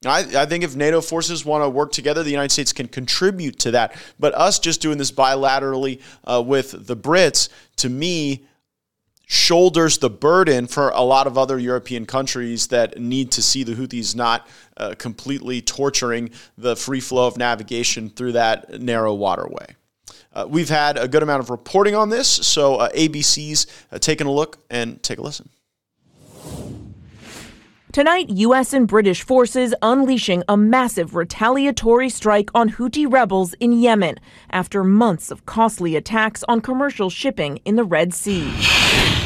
I, 0.04 0.20
I 0.36 0.46
think 0.46 0.62
if 0.62 0.76
NATO 0.76 1.00
forces 1.00 1.44
want 1.44 1.64
to 1.64 1.70
work 1.70 1.92
together, 1.92 2.22
the 2.22 2.30
United 2.30 2.52
States 2.52 2.72
can 2.72 2.88
contribute 2.88 3.58
to 3.60 3.70
that. 3.70 3.96
But 4.18 4.34
us 4.34 4.58
just 4.58 4.82
doing 4.82 4.98
this 4.98 5.10
bilaterally 5.10 6.02
uh, 6.24 6.42
with 6.44 6.86
the 6.86 6.96
Brits, 6.96 7.48
to 7.76 7.88
me, 7.88 8.44
shoulders 9.26 9.98
the 9.98 10.08
burden 10.08 10.68
for 10.68 10.90
a 10.90 11.02
lot 11.02 11.26
of 11.26 11.36
other 11.36 11.58
European 11.58 12.06
countries 12.06 12.68
that 12.68 12.98
need 12.98 13.32
to 13.32 13.42
see 13.42 13.64
the 13.64 13.74
Houthis 13.74 14.14
not 14.14 14.48
uh, 14.76 14.94
completely 14.96 15.60
torturing 15.60 16.30
the 16.56 16.76
free 16.76 17.00
flow 17.00 17.26
of 17.26 17.36
navigation 17.36 18.08
through 18.08 18.32
that 18.32 18.80
narrow 18.80 19.12
waterway. 19.12 19.74
Uh, 20.32 20.46
we've 20.48 20.68
had 20.68 20.96
a 20.96 21.08
good 21.08 21.24
amount 21.24 21.40
of 21.40 21.50
reporting 21.50 21.94
on 21.94 22.08
this, 22.08 22.28
so 22.28 22.76
uh, 22.76 22.88
ABC's 22.90 23.66
uh, 23.90 23.98
taking 23.98 24.28
a 24.28 24.32
look 24.32 24.58
and 24.70 25.02
take 25.02 25.18
a 25.18 25.22
listen. 25.22 25.48
Tonight, 27.90 28.28
U.S. 28.28 28.74
and 28.74 28.86
British 28.86 29.22
forces 29.22 29.74
unleashing 29.80 30.42
a 30.48 30.56
massive 30.56 31.14
retaliatory 31.14 32.10
strike 32.10 32.50
on 32.54 32.72
Houthi 32.72 33.10
rebels 33.10 33.54
in 33.54 33.72
Yemen 33.72 34.16
after 34.50 34.84
months 34.84 35.30
of 35.30 35.46
costly 35.46 35.96
attacks 35.96 36.44
on 36.46 36.60
commercial 36.60 37.08
shipping 37.08 37.56
in 37.64 37.76
the 37.76 37.84
Red 37.84 38.12
Sea. 38.12 38.52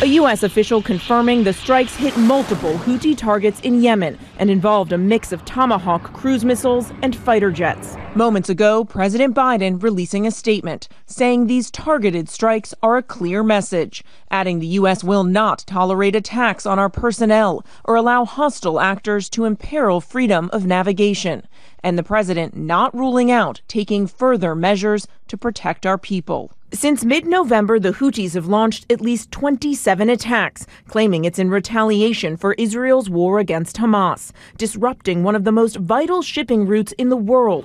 A 0.03 0.07
U.S. 0.07 0.45
official 0.45 0.81
confirming 0.81 1.45
the 1.45 1.53
strikes 1.53 1.95
hit 1.95 2.17
multiple 2.17 2.73
Houthi 2.73 3.15
targets 3.15 3.61
in 3.61 3.83
Yemen 3.83 4.19
and 4.39 4.49
involved 4.51 4.95
a 4.95 4.99
mix 4.99 5.31
of 5.31 5.45
Tomahawk 5.45 6.15
cruise 6.15 6.43
missiles 6.43 6.91
and 7.03 7.15
fighter 7.15 7.51
jets. 7.51 7.99
Moments 8.15 8.49
ago, 8.49 8.83
President 8.83 9.37
Biden 9.37 9.83
releasing 9.83 10.27
a 10.27 10.31
statement 10.31 10.89
saying 11.05 11.47
these 11.47 11.71
targeted 11.71 12.31
strikes 12.31 12.73
are 12.83 12.97
a 12.97 13.03
clear 13.03 13.43
message, 13.43 14.03
adding 14.31 14.59
the 14.59 14.69
U.S. 14.69 15.05
will 15.05 15.23
not 15.23 15.65
tolerate 15.67 16.17
attacks 16.17 16.65
on 16.65 16.79
our 16.79 16.89
personnel 16.89 17.63
or 17.85 17.95
allow 17.95 18.25
hostile 18.25 18.81
actors 18.81 19.29
to 19.29 19.45
imperil 19.45 20.01
freedom 20.01 20.49
of 20.51 20.65
navigation, 20.65 21.47
and 21.83 21.99
the 21.99 22.03
president 22.03 22.57
not 22.57 22.95
ruling 22.95 23.31
out 23.31 23.61
taking 23.69 24.07
further 24.07 24.55
measures 24.55 25.07
to 25.29 25.37
protect 25.37 25.87
our 25.87 25.99
people. 25.99 26.53
Since 26.73 27.05
mid 27.05 27.27
November, 27.27 27.81
the 27.81 27.91
Houthis 27.93 28.35
have 28.35 28.47
launched 28.47 28.87
at 28.93 29.01
least 29.01 29.33
27 29.33 30.09
attacks, 30.09 30.67
claiming 30.87 31.25
it's 31.25 31.41
in 31.41 31.51
retaliation 31.51 32.37
for 32.37 32.55
Israel's 32.55 33.11
war 33.11 33.41
against 33.41 33.77
Hamas, 33.79 34.31
disrupting 34.57 35.25
one 35.25 35.35
of 35.35 35.43
the 35.43 35.51
most 35.51 35.77
vital 35.77 36.23
shipping 36.23 36.69
routes 36.69 36.93
in 36.93 37.09
the 37.09 37.17
world. 37.17 37.65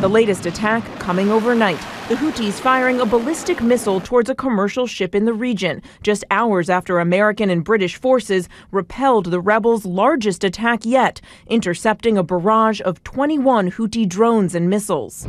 The 0.00 0.08
latest 0.08 0.46
attack 0.46 0.84
coming 1.00 1.30
overnight, 1.30 1.80
the 2.08 2.14
Houthis 2.14 2.60
firing 2.60 3.00
a 3.00 3.04
ballistic 3.04 3.60
missile 3.60 4.00
towards 4.00 4.30
a 4.30 4.34
commercial 4.34 4.86
ship 4.86 5.16
in 5.16 5.24
the 5.24 5.34
region, 5.34 5.82
just 6.04 6.22
hours 6.30 6.70
after 6.70 7.00
American 7.00 7.50
and 7.50 7.64
British 7.64 7.96
forces 7.96 8.48
repelled 8.70 9.26
the 9.26 9.40
rebels' 9.40 9.84
largest 9.84 10.44
attack 10.44 10.86
yet, 10.86 11.20
intercepting 11.48 12.16
a 12.16 12.22
barrage 12.22 12.80
of 12.84 13.02
21 13.38 13.70
Houthi 13.70 14.08
drones 14.08 14.56
and 14.56 14.68
missiles. 14.68 15.24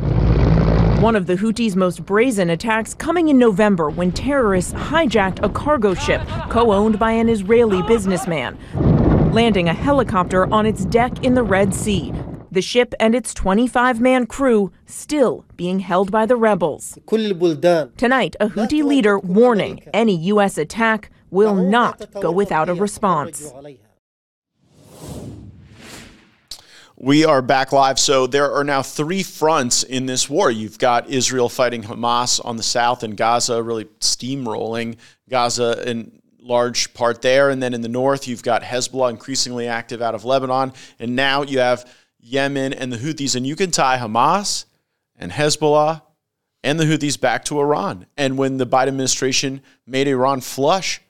One 0.98 1.14
of 1.14 1.26
the 1.26 1.36
Houthis' 1.36 1.76
most 1.76 2.04
brazen 2.04 2.50
attacks 2.50 2.92
coming 2.92 3.28
in 3.28 3.38
November 3.38 3.88
when 3.88 4.10
terrorists 4.10 4.72
hijacked 4.72 5.38
a 5.44 5.48
cargo 5.48 5.94
ship 5.94 6.20
co 6.50 6.72
owned 6.72 6.98
by 6.98 7.12
an 7.12 7.28
Israeli 7.28 7.82
businessman, 7.82 8.58
landing 9.32 9.68
a 9.68 9.72
helicopter 9.72 10.52
on 10.52 10.66
its 10.66 10.84
deck 10.86 11.24
in 11.24 11.34
the 11.34 11.44
Red 11.44 11.72
Sea. 11.72 12.12
The 12.50 12.60
ship 12.60 12.94
and 12.98 13.14
its 13.14 13.32
25 13.32 14.00
man 14.00 14.26
crew 14.26 14.72
still 14.86 15.44
being 15.54 15.78
held 15.78 16.10
by 16.10 16.26
the 16.26 16.34
rebels. 16.34 16.98
Tonight, 17.06 18.34
a 18.40 18.48
Houthi 18.48 18.82
leader 18.82 19.20
warning 19.20 19.84
any 19.94 20.16
U.S. 20.32 20.58
attack 20.58 21.12
will 21.30 21.54
not 21.54 22.10
go 22.20 22.32
without 22.32 22.68
a 22.68 22.74
response. 22.74 23.52
We 27.02 27.24
are 27.24 27.40
back 27.40 27.72
live. 27.72 27.98
So 27.98 28.26
there 28.26 28.52
are 28.52 28.62
now 28.62 28.82
three 28.82 29.22
fronts 29.22 29.84
in 29.84 30.04
this 30.04 30.28
war. 30.28 30.50
You've 30.50 30.78
got 30.78 31.08
Israel 31.08 31.48
fighting 31.48 31.84
Hamas 31.84 32.44
on 32.44 32.58
the 32.58 32.62
south 32.62 33.02
and 33.02 33.16
Gaza 33.16 33.62
really 33.62 33.86
steamrolling 34.00 34.96
Gaza 35.30 35.82
in 35.88 36.20
large 36.38 36.92
part 36.92 37.22
there. 37.22 37.48
And 37.48 37.62
then 37.62 37.72
in 37.72 37.80
the 37.80 37.88
north, 37.88 38.28
you've 38.28 38.42
got 38.42 38.60
Hezbollah 38.60 39.08
increasingly 39.08 39.66
active 39.66 40.02
out 40.02 40.14
of 40.14 40.26
Lebanon. 40.26 40.74
And 40.98 41.16
now 41.16 41.40
you 41.40 41.60
have 41.60 41.90
Yemen 42.18 42.74
and 42.74 42.92
the 42.92 42.98
Houthis. 42.98 43.34
And 43.34 43.46
you 43.46 43.56
can 43.56 43.70
tie 43.70 43.96
Hamas 43.96 44.66
and 45.16 45.32
Hezbollah 45.32 46.02
and 46.62 46.78
the 46.78 46.84
Houthis 46.84 47.18
back 47.18 47.46
to 47.46 47.60
Iran. 47.60 48.04
And 48.18 48.36
when 48.36 48.58
the 48.58 48.66
Biden 48.66 48.88
administration 48.88 49.62
made 49.86 50.06
Iran 50.06 50.42
flush 50.42 51.00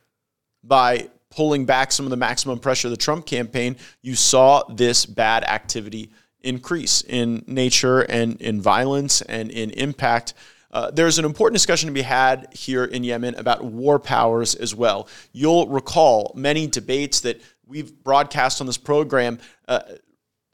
by 0.62 1.08
pulling 1.30 1.64
back 1.64 1.92
some 1.92 2.06
of 2.06 2.10
the 2.10 2.16
maximum 2.16 2.58
pressure 2.58 2.88
of 2.88 2.90
the 2.90 2.96
Trump 2.96 3.26
campaign, 3.26 3.76
you 4.02 4.14
saw 4.14 4.62
this 4.68 5.06
bad 5.06 5.44
activity 5.44 6.10
increase 6.42 7.02
in 7.02 7.44
nature 7.46 8.00
and 8.00 8.40
in 8.40 8.60
violence 8.60 9.22
and 9.22 9.50
in 9.50 9.70
impact. 9.70 10.34
Uh, 10.72 10.90
there's 10.90 11.18
an 11.18 11.24
important 11.24 11.54
discussion 11.54 11.88
to 11.88 11.92
be 11.92 12.02
had 12.02 12.48
here 12.52 12.84
in 12.84 13.02
Yemen 13.02 13.34
about 13.34 13.64
war 13.64 13.98
powers 13.98 14.54
as 14.54 14.74
well. 14.74 15.08
You'll 15.32 15.68
recall 15.68 16.32
many 16.36 16.66
debates 16.66 17.20
that 17.20 17.40
we've 17.66 17.92
broadcast 18.02 18.60
on 18.60 18.66
this 18.66 18.78
program. 18.78 19.38
Uh, 19.66 19.80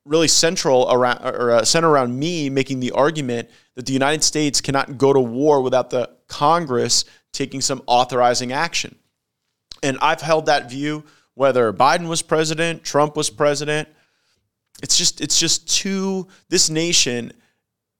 really 0.06 0.28
central 0.28 0.90
around 0.90 1.18
or 1.25 1.50
uh, 1.50 1.64
center 1.64 1.88
around 1.90 2.16
me 2.16 2.49
making 2.49 2.78
the 2.80 2.92
argument 2.92 3.50
that 3.75 3.87
the 3.87 3.92
United 3.92 4.23
States 4.23 4.61
cannot 4.61 4.97
go 4.97 5.12
to 5.12 5.21
war 5.21 5.61
without 5.61 5.90
the 5.90 6.09
Congress 6.28 7.04
taking 7.33 7.61
some 7.61 7.83
authorizing 7.87 8.52
action. 8.52 8.97
And 9.83 9.99
I've 10.00 10.21
held 10.21 10.47
that 10.47 10.71
view 10.71 11.04
whether 11.35 11.73
Biden 11.73 12.09
was 12.09 12.23
president, 12.23 12.83
Trump 12.83 13.16
was 13.16 13.30
president. 13.30 13.88
It's 14.83 14.97
just 14.97 15.21
it's 15.21 15.38
just 15.38 15.68
too 15.68 16.28
this 16.49 16.68
nation 16.71 17.33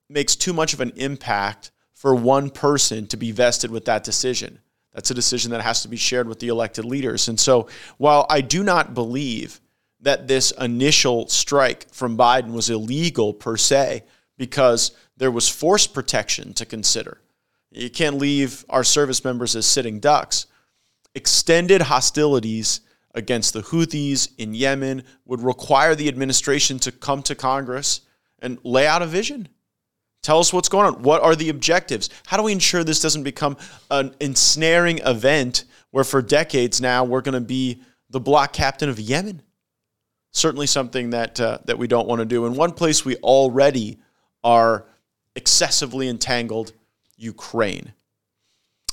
makes 0.09 0.37
too 0.37 0.53
much 0.53 0.73
of 0.73 0.81
an 0.81 0.93
impact 0.97 1.71
for 1.93 2.15
one 2.15 2.51
person 2.51 3.07
to 3.09 3.17
be 3.17 3.33
vested 3.33 3.71
with 3.71 3.87
that 3.87 4.05
decision. 4.05 4.59
That's 4.93 5.11
a 5.11 5.15
decision 5.15 5.51
that 5.51 5.61
has 5.61 5.83
to 5.83 5.89
be 5.89 5.97
shared 5.97 6.29
with 6.29 6.39
the 6.39 6.49
elected 6.49 6.85
leaders. 6.85 7.29
And 7.29 7.39
so 7.39 7.69
while 7.99 8.27
I 8.31 8.41
do 8.41 8.63
not 8.63 8.95
believe 8.95 9.61
that 10.01 10.29
this 10.29 10.53
initial 10.53 11.29
strike 11.29 11.93
from 11.93 12.17
Biden 12.17 12.53
was 12.53 12.71
illegal 12.71 13.35
per 13.35 13.57
se 13.57 14.05
because 14.39 14.93
there 15.17 15.31
was 15.31 15.49
force 15.49 15.87
protection 15.87 16.53
to 16.55 16.65
consider. 16.67 17.21
You 17.71 17.91
can't 17.91 18.17
leave 18.17 18.65
our 18.69 18.85
service 18.85 19.25
members 19.25 19.57
as 19.57 19.67
sitting 19.67 20.01
ducks 20.01 20.47
extended 21.17 21.83
hostilities 21.83 22.83
against 23.15 23.55
the 23.55 23.63
Houthis 23.63 24.29
in 24.37 24.55
Yemen 24.55 25.03
would 25.25 25.41
require 25.41 25.95
the 25.95 26.07
administration 26.07 26.79
to 26.81 26.93
come 26.93 27.23
to 27.25 27.35
Congress 27.35 28.03
and 28.39 28.59
lay 28.63 28.87
out 28.87 29.01
a 29.01 29.07
vision. 29.07 29.49
Tell 30.23 30.39
us 30.39 30.53
what's 30.53 30.69
going 30.69 30.87
on. 30.87 31.03
What 31.03 31.23
are 31.23 31.35
the 31.35 31.49
objectives? 31.49 32.11
How 32.27 32.37
do 32.37 32.43
we 32.43 32.53
ensure 32.53 32.85
this 32.85 33.01
doesn't 33.01 33.23
become 33.23 33.57
an 33.91 34.15
ensnaring 34.21 34.99
event 34.99 35.65
where 35.91 36.05
for 36.05 36.21
decades 36.21 36.81
now 36.81 37.05
we're 37.05 37.23
going 37.23 37.35
to 37.35 37.41
be 37.41 37.81
the 38.11 38.21
block 38.21 38.53
captain 38.53 38.91
of 38.91 39.01
Yemen? 39.01 39.41
Certainly 40.33 40.67
something 40.67 41.11
that 41.11 41.41
uh, 41.41 41.59
that 41.65 41.79
we 41.79 41.87
don't 41.87 42.07
want 42.07 42.19
to 42.19 42.27
do. 42.27 42.45
In 42.45 42.55
one 42.55 42.73
place 42.73 43.07
we 43.07 43.17
already 43.17 44.01
are 44.45 44.85
excessively 45.35 46.09
entangled, 46.09 46.73
Ukraine. 47.17 47.95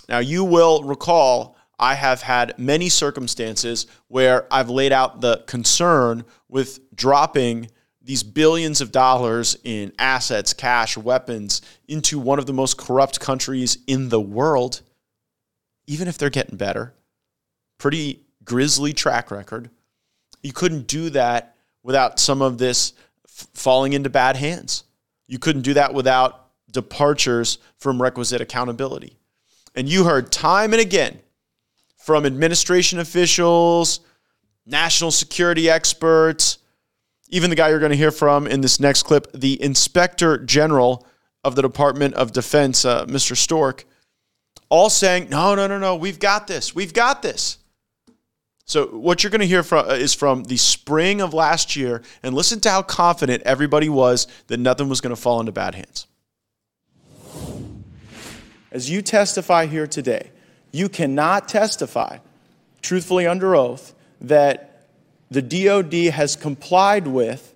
Now 0.07 0.19
you 0.19 0.45
will 0.45 0.83
recall 0.83 1.57
I 1.83 1.95
have 1.95 2.21
had 2.21 2.57
many 2.57 2.87
circumstances 2.87 3.87
where 4.07 4.47
I've 4.49 4.69
laid 4.69 4.93
out 4.93 5.19
the 5.19 5.43
concern 5.47 6.23
with 6.47 6.79
dropping 6.95 7.71
these 8.01 8.23
billions 8.23 8.79
of 8.79 8.93
dollars 8.93 9.57
in 9.65 9.91
assets, 9.99 10.53
cash, 10.53 10.95
weapons 10.95 11.61
into 11.89 12.19
one 12.19 12.39
of 12.39 12.45
the 12.45 12.53
most 12.53 12.77
corrupt 12.77 13.19
countries 13.19 13.79
in 13.85 14.07
the 14.07 14.21
world, 14.21 14.81
even 15.85 16.07
if 16.07 16.17
they're 16.17 16.29
getting 16.29 16.55
better. 16.55 16.93
Pretty 17.79 18.21
grisly 18.45 18.93
track 18.93 19.29
record. 19.29 19.69
You 20.41 20.53
couldn't 20.53 20.87
do 20.87 21.09
that 21.09 21.57
without 21.83 22.17
some 22.17 22.41
of 22.41 22.59
this 22.59 22.93
f- 23.27 23.47
falling 23.53 23.91
into 23.91 24.09
bad 24.09 24.37
hands. 24.37 24.85
You 25.27 25.37
couldn't 25.37 25.63
do 25.63 25.73
that 25.73 25.93
without 25.93 26.47
departures 26.71 27.57
from 27.75 28.01
requisite 28.01 28.39
accountability. 28.39 29.17
And 29.75 29.89
you 29.89 30.05
heard 30.05 30.31
time 30.31 30.71
and 30.71 30.81
again 30.81 31.19
from 32.03 32.25
administration 32.25 33.00
officials, 33.00 34.01
national 34.65 35.10
security 35.10 35.69
experts, 35.69 36.57
even 37.29 37.50
the 37.50 37.55
guy 37.55 37.69
you're 37.69 37.79
going 37.79 37.91
to 37.91 37.98
hear 37.98 38.12
from 38.12 38.45
in 38.45 38.60
this 38.60 38.77
next 38.77 39.03
clip, 39.03 39.31
the 39.33 39.62
Inspector 39.63 40.39
General 40.39 41.07
of 41.45 41.55
the 41.55 41.62
Department 41.62 42.13
of 42.15 42.33
Defense, 42.33 42.83
uh, 42.83 43.05
Mr. 43.05 43.38
Storch, 43.38 43.86
all 44.67 44.89
saying, 44.89 45.29
no, 45.29 45.55
no, 45.55 45.65
no, 45.65 45.79
no, 45.79 45.95
we've 45.95 46.19
got 46.19 46.45
this. 46.45 46.75
We've 46.75 46.93
got 46.93 47.22
this. 47.22 47.57
So, 48.65 48.88
what 48.88 49.24
you're 49.24 49.31
going 49.31 49.39
to 49.39 49.48
hear 49.48 49.63
from 49.63 49.88
uh, 49.88 49.93
is 49.93 50.13
from 50.13 50.43
the 50.43 50.57
spring 50.57 51.22
of 51.22 51.33
last 51.33 51.77
year, 51.77 52.01
and 52.22 52.36
listen 52.36 52.60
to 52.62 52.69
how 52.69 52.81
confident 52.81 53.43
everybody 53.43 53.88
was 53.88 54.27
that 54.48 54.57
nothing 54.57 54.89
was 54.89 55.00
going 55.00 55.15
to 55.15 55.22
fall 55.22 55.39
into 55.39 55.53
bad 55.53 55.75
hands. 55.75 56.07
As 58.74 58.89
you 58.89 59.01
testify 59.01 59.67
here 59.67 59.88
today, 59.88 60.31
you 60.73 60.89
cannot 60.89 61.47
testify 61.47 62.17
truthfully 62.81 63.25
under 63.25 63.55
oath 63.55 63.93
that 64.19 64.87
the 65.31 65.41
DoD 65.41 65.93
has 66.13 66.35
complied 66.35 67.07
with 67.07 67.55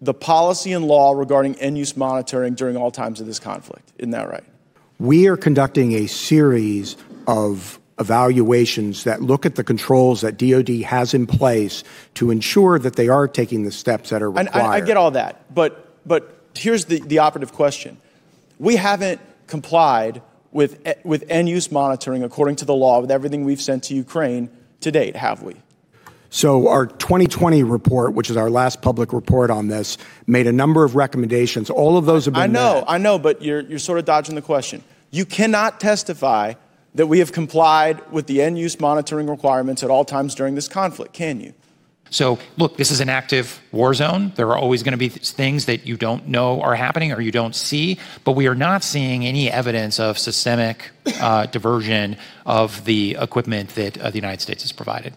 the 0.00 0.14
policy 0.14 0.72
and 0.72 0.86
law 0.86 1.12
regarding 1.12 1.56
end 1.56 1.76
use 1.76 1.96
monitoring 1.96 2.54
during 2.54 2.76
all 2.76 2.90
times 2.90 3.20
of 3.20 3.26
this 3.26 3.38
conflict. 3.38 3.92
Isn't 3.98 4.12
that 4.12 4.30
right? 4.30 4.44
We 4.98 5.26
are 5.26 5.36
conducting 5.36 5.92
a 5.92 6.06
series 6.06 6.96
of 7.26 7.78
evaluations 7.98 9.04
that 9.04 9.20
look 9.20 9.44
at 9.44 9.56
the 9.56 9.64
controls 9.64 10.20
that 10.20 10.38
DoD 10.38 10.82
has 10.82 11.14
in 11.14 11.26
place 11.26 11.82
to 12.14 12.30
ensure 12.30 12.78
that 12.78 12.94
they 12.94 13.08
are 13.08 13.26
taking 13.26 13.64
the 13.64 13.72
steps 13.72 14.10
that 14.10 14.22
are 14.22 14.30
required. 14.30 14.54
I, 14.54 14.74
I 14.74 14.80
get 14.80 14.96
all 14.96 15.10
that, 15.12 15.52
but 15.52 15.84
but 16.06 16.42
here's 16.54 16.84
the, 16.84 17.00
the 17.00 17.18
operative 17.18 17.52
question: 17.52 17.98
We 18.58 18.76
haven't 18.76 19.20
complied 19.48 20.22
with 20.52 20.86
with 21.04 21.24
end 21.28 21.48
use 21.48 21.70
monitoring 21.70 22.22
according 22.22 22.56
to 22.56 22.64
the 22.64 22.74
law 22.74 23.00
with 23.00 23.10
everything 23.10 23.44
we've 23.44 23.60
sent 23.60 23.84
to 23.84 23.94
Ukraine 23.94 24.50
to 24.80 24.90
date, 24.90 25.16
have 25.16 25.42
we? 25.42 25.56
So, 26.30 26.68
our 26.68 26.86
2020 26.86 27.62
report, 27.62 28.12
which 28.12 28.28
is 28.28 28.36
our 28.36 28.50
last 28.50 28.82
public 28.82 29.14
report 29.14 29.50
on 29.50 29.68
this, 29.68 29.96
made 30.26 30.46
a 30.46 30.52
number 30.52 30.84
of 30.84 30.94
recommendations. 30.94 31.70
All 31.70 31.96
of 31.96 32.04
those 32.04 32.26
have 32.26 32.34
been 32.34 32.42
I 32.42 32.46
know, 32.46 32.74
met. 32.74 32.84
I 32.86 32.98
know, 32.98 33.18
but 33.18 33.40
you're, 33.40 33.60
you're 33.60 33.78
sort 33.78 33.98
of 33.98 34.04
dodging 34.04 34.34
the 34.34 34.42
question. 34.42 34.84
You 35.10 35.24
cannot 35.24 35.80
testify 35.80 36.54
that 36.94 37.06
we 37.06 37.20
have 37.20 37.32
complied 37.32 38.10
with 38.12 38.26
the 38.26 38.42
end 38.42 38.58
use 38.58 38.78
monitoring 38.78 39.26
requirements 39.26 39.82
at 39.82 39.88
all 39.88 40.04
times 40.04 40.34
during 40.34 40.54
this 40.54 40.68
conflict, 40.68 41.14
can 41.14 41.40
you? 41.40 41.54
So, 42.10 42.38
look, 42.56 42.76
this 42.76 42.90
is 42.90 43.00
an 43.00 43.08
active 43.08 43.60
war 43.70 43.92
zone. 43.92 44.32
There 44.34 44.48
are 44.48 44.56
always 44.56 44.82
going 44.82 44.92
to 44.92 44.98
be 44.98 45.10
th- 45.10 45.30
things 45.30 45.66
that 45.66 45.86
you 45.86 45.96
don't 45.96 46.28
know 46.28 46.60
are 46.62 46.74
happening 46.74 47.12
or 47.12 47.20
you 47.20 47.30
don't 47.30 47.54
see, 47.54 47.98
but 48.24 48.32
we 48.32 48.46
are 48.48 48.54
not 48.54 48.82
seeing 48.82 49.26
any 49.26 49.50
evidence 49.50 50.00
of 50.00 50.18
systemic 50.18 50.90
uh, 51.20 51.46
diversion 51.46 52.16
of 52.46 52.84
the 52.84 53.16
equipment 53.20 53.70
that 53.70 53.98
uh, 53.98 54.10
the 54.10 54.16
United 54.16 54.40
States 54.40 54.62
has 54.62 54.72
provided. 54.72 55.12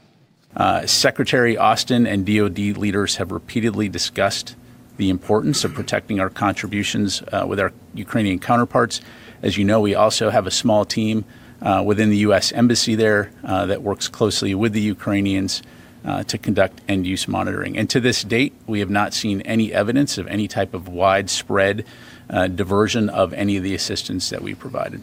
Uh, 0.56 0.86
Secretary 0.86 1.58
Austin 1.58 2.06
and 2.06 2.26
DoD 2.26 2.78
leaders 2.78 3.16
have 3.16 3.32
repeatedly 3.32 3.88
discussed 3.88 4.56
the 4.98 5.10
importance 5.10 5.64
of 5.64 5.74
protecting 5.74 6.20
our 6.20 6.30
contributions 6.30 7.24
with 7.48 7.60
our 7.60 7.72
Ukrainian 7.96 8.38
counterparts. 8.38 9.00
As 9.42 9.58
you 9.58 9.64
know, 9.64 9.80
we 9.80 9.96
also 9.96 10.30
have 10.30 10.46
a 10.46 10.52
small 10.52 10.84
team 10.86 11.24
within 11.84 12.10
the 12.10 12.18
U.S. 12.18 12.52
Embassy 12.52 12.94
there 12.94 13.32
that 13.42 13.82
works 13.82 14.10
closely 14.10 14.54
with 14.54 14.74
the 14.74 14.82
Ukrainians 14.82 15.64
uh, 16.04 16.24
to 16.24 16.38
conduct 16.38 16.82
end 16.88 17.06
use 17.06 17.28
monitoring. 17.28 17.78
And 17.78 17.90
to 17.92 18.00
this 18.00 18.24
date, 18.24 18.54
we 18.68 18.80
have 18.80 18.90
not 18.90 19.14
seen 19.14 19.42
any 19.42 19.74
evidence 19.74 20.18
of 20.18 20.28
any 20.28 20.48
type 20.48 20.74
of 20.74 20.88
widespread 20.88 21.86
uh, 22.30 22.48
diversion 22.48 23.10
of 23.10 23.34
any 23.34 23.58
of 23.58 23.64
the 23.64 23.76
assistance 23.76 24.30
that 24.30 24.42
we 24.42 24.56
provided. 24.56 25.02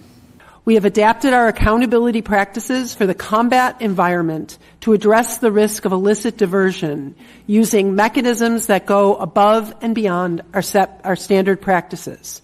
We 0.65 0.75
have 0.75 0.85
adapted 0.85 1.33
our 1.33 1.49
accountability 1.49 2.21
practices 2.21 2.95
for 2.95 3.07
the 3.07 3.15
combat 3.15 3.81
environment 3.81 4.59
to 4.81 4.93
address 4.93 5.39
the 5.39 5.51
risk 5.51 5.87
of 5.87 5.93
illicit 5.93 6.37
diversion 6.37 7.15
using 7.47 7.95
mechanisms 7.95 8.67
that 8.67 8.85
go 8.85 9.17
above 9.17 9.75
and 9.81 9.95
beyond 9.95 10.43
our, 10.53 10.61
set, 10.61 11.01
our 11.05 11.17
standard 11.17 11.63
practices. 11.63 12.43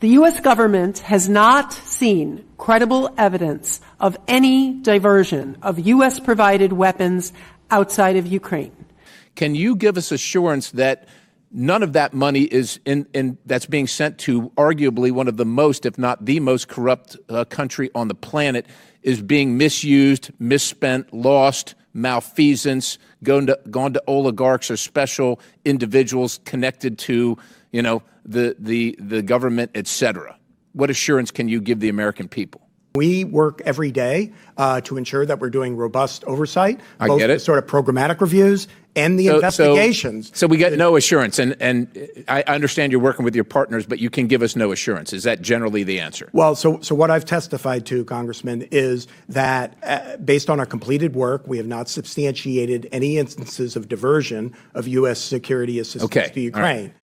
The 0.00 0.08
U.S. 0.08 0.40
government 0.40 0.98
has 0.98 1.28
not 1.28 1.72
seen 1.72 2.44
credible 2.58 3.14
evidence 3.16 3.80
of 4.00 4.18
any 4.28 4.74
diversion 4.74 5.56
of 5.62 5.78
U.S. 5.78 6.20
provided 6.20 6.72
weapons 6.72 7.32
outside 7.70 8.16
of 8.16 8.26
Ukraine. 8.26 8.72
Can 9.34 9.54
you 9.54 9.76
give 9.76 9.96
us 9.96 10.12
assurance 10.12 10.72
that 10.72 11.08
none 11.50 11.82
of 11.82 11.92
that 11.92 12.14
money 12.14 12.42
is 12.42 12.80
in, 12.84 13.06
in 13.12 13.38
that's 13.46 13.66
being 13.66 13.86
sent 13.86 14.18
to 14.18 14.50
arguably 14.56 15.12
one 15.12 15.28
of 15.28 15.36
the 15.36 15.44
most, 15.44 15.84
if 15.86 15.98
not 15.98 16.24
the 16.24 16.40
most 16.40 16.68
corrupt 16.68 17.16
uh, 17.28 17.44
country 17.44 17.90
on 17.94 18.08
the 18.08 18.14
planet, 18.14 18.66
is 19.02 19.20
being 19.20 19.58
misused, 19.58 20.30
misspent, 20.38 21.12
lost, 21.12 21.74
malfeasance, 21.94 22.98
gone 23.22 23.46
to, 23.46 23.58
gone 23.70 23.92
to 23.92 24.02
oligarchs 24.06 24.70
or 24.70 24.76
special 24.76 25.40
individuals 25.64 26.40
connected 26.44 26.98
to, 26.98 27.36
you 27.70 27.82
know, 27.82 28.02
the 28.24 28.56
the 28.58 28.96
the 29.00 29.20
government, 29.20 29.70
et 29.74 29.86
cetera. 29.86 30.36
What 30.72 30.88
assurance 30.88 31.30
can 31.30 31.48
you 31.48 31.60
give 31.60 31.80
the 31.80 31.88
American 31.88 32.28
people? 32.28 32.61
We 32.94 33.24
work 33.24 33.62
every 33.64 33.90
day 33.90 34.32
uh, 34.58 34.82
to 34.82 34.98
ensure 34.98 35.24
that 35.24 35.40
we're 35.40 35.48
doing 35.48 35.76
robust 35.76 36.24
oversight, 36.24 36.78
I 37.00 37.06
both 37.06 37.20
get 37.20 37.30
it. 37.30 37.34
the 37.34 37.40
sort 37.40 37.58
of 37.58 37.66
programmatic 37.66 38.20
reviews 38.20 38.68
and 38.94 39.18
the 39.18 39.24
So- 39.28 39.30
so- 39.30 39.36
investigations. 39.36 40.30
So, 40.34 40.46
we 40.46 40.58
get 40.58 40.76
no 40.76 40.96
assurance, 40.96 41.38
and 41.38 41.56
and 41.58 41.88
I 42.28 42.42
understand 42.46 42.92
you're 42.92 43.00
working 43.00 43.24
with 43.24 43.34
your 43.34 43.44
partners, 43.44 43.86
but 43.86 43.98
you 43.98 44.10
can 44.10 44.26
give 44.26 44.42
us 44.42 44.54
no 44.56 44.72
assurance. 44.72 45.14
Is 45.14 45.22
that 45.22 45.40
generally 45.40 45.82
the 45.84 46.00
answer? 46.00 46.28
Well, 46.34 46.54
so 46.54 46.80
so 46.82 46.94
what 46.94 47.10
I've 47.10 47.24
testified 47.24 47.86
to, 47.86 48.04
Congressman, 48.04 48.68
is 48.70 49.06
that 49.30 49.74
uh, 49.82 50.18
based 50.18 50.50
on 50.50 50.60
our 50.60 50.66
completed 50.66 51.14
work, 51.14 51.44
we 51.48 51.56
have 51.56 51.66
not 51.66 51.88
substantiated 51.88 52.90
any 52.92 53.16
instances 53.16 53.74
of 53.74 53.88
diversion 53.88 54.52
of 54.74 54.86
U.S. 54.88 55.18
security 55.18 55.78
assistance 55.78 56.04
Okay. 56.04 56.28
to 56.34 56.52
All 56.52 56.60
right. 56.60 56.76
Ukraine. 56.76 56.94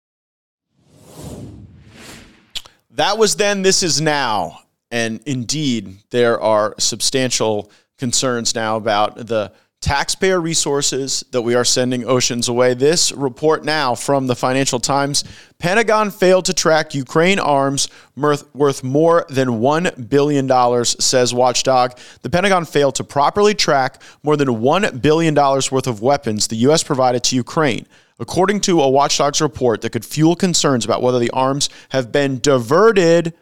That 2.91 3.17
was 3.17 3.37
then, 3.37 3.63
this 3.63 3.83
is 3.83 4.01
now. 4.01 4.61
And 4.91 5.21
indeed, 5.27 5.99
there 6.11 6.41
are 6.41 6.75
substantial 6.79 7.71
concerns 7.99 8.55
now 8.55 8.77
about 8.77 9.17
the 9.27 9.53
taxpayer 9.81 10.41
resources 10.41 11.25
that 11.31 11.43
we 11.43 11.55
are 11.55 11.65
sending 11.65 12.05
oceans 12.05 12.49
away. 12.49 12.75
This 12.75 13.13
report 13.13 13.65
now 13.65 13.95
from 13.95 14.27
the 14.27 14.35
Financial 14.35 14.81
Times 14.81 15.23
Pentagon 15.59 16.11
failed 16.11 16.47
to 16.47 16.53
track 16.53 16.95
Ukraine 16.95 17.39
arms 17.39 17.89
worth, 18.17 18.83
more 18.83 19.25
than 19.29 19.49
$1 19.49 20.09
billion, 20.09 20.85
says 20.85 21.33
Watchdog. 21.33 21.97
The 22.23 22.31
Pentagon 22.31 22.65
failed 22.65 22.97
to 22.97 23.05
properly 23.05 23.55
track 23.55 24.03
more 24.25 24.37
than 24.37 24.49
$1 24.49 25.01
billion 25.01 25.35
worth 25.35 25.87
of 25.87 26.03
weapons 26.03 26.49
the 26.49 26.57
U.S. 26.57 26.83
provided 26.83 27.23
to 27.25 27.37
Ukraine. 27.37 27.87
According 28.19 28.63
to 28.63 28.81
a 28.81 28.89
Watchdog's 28.89 29.41
report 29.41 29.83
that 29.83 29.91
could 29.91 30.05
fuel 30.05 30.35
concerns 30.35 30.85
about 30.85 31.03
whether 31.03 31.21
the 31.21 31.31
arms 31.31 31.71
have 31.91 32.11
been 32.11 32.41
diverted 32.41 33.33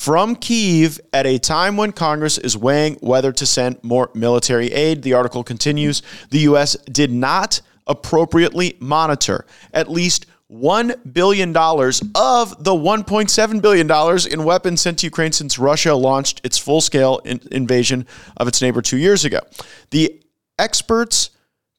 from 0.00 0.34
Kiev 0.34 0.98
at 1.12 1.26
a 1.26 1.38
time 1.38 1.76
when 1.76 1.92
Congress 1.92 2.38
is 2.38 2.56
weighing 2.56 2.94
whether 3.02 3.32
to 3.32 3.44
send 3.44 3.84
more 3.84 4.10
military 4.14 4.72
aid. 4.72 5.02
The 5.02 5.12
article 5.12 5.44
continues 5.44 6.00
The 6.30 6.38
U.S. 6.38 6.74
did 6.90 7.12
not 7.12 7.60
appropriately 7.86 8.78
monitor 8.80 9.44
at 9.74 9.90
least 9.90 10.24
$1 10.50 11.12
billion 11.12 11.54
of 11.54 12.64
the 12.64 12.70
$1.7 12.70 13.60
billion 13.60 14.32
in 14.32 14.44
weapons 14.44 14.80
sent 14.80 15.00
to 15.00 15.06
Ukraine 15.06 15.32
since 15.32 15.58
Russia 15.58 15.94
launched 15.94 16.40
its 16.44 16.56
full 16.56 16.80
scale 16.80 17.20
in- 17.26 17.42
invasion 17.52 18.06
of 18.38 18.48
its 18.48 18.62
neighbor 18.62 18.80
two 18.80 18.96
years 18.96 19.26
ago. 19.26 19.40
The 19.90 20.18
experts 20.58 21.28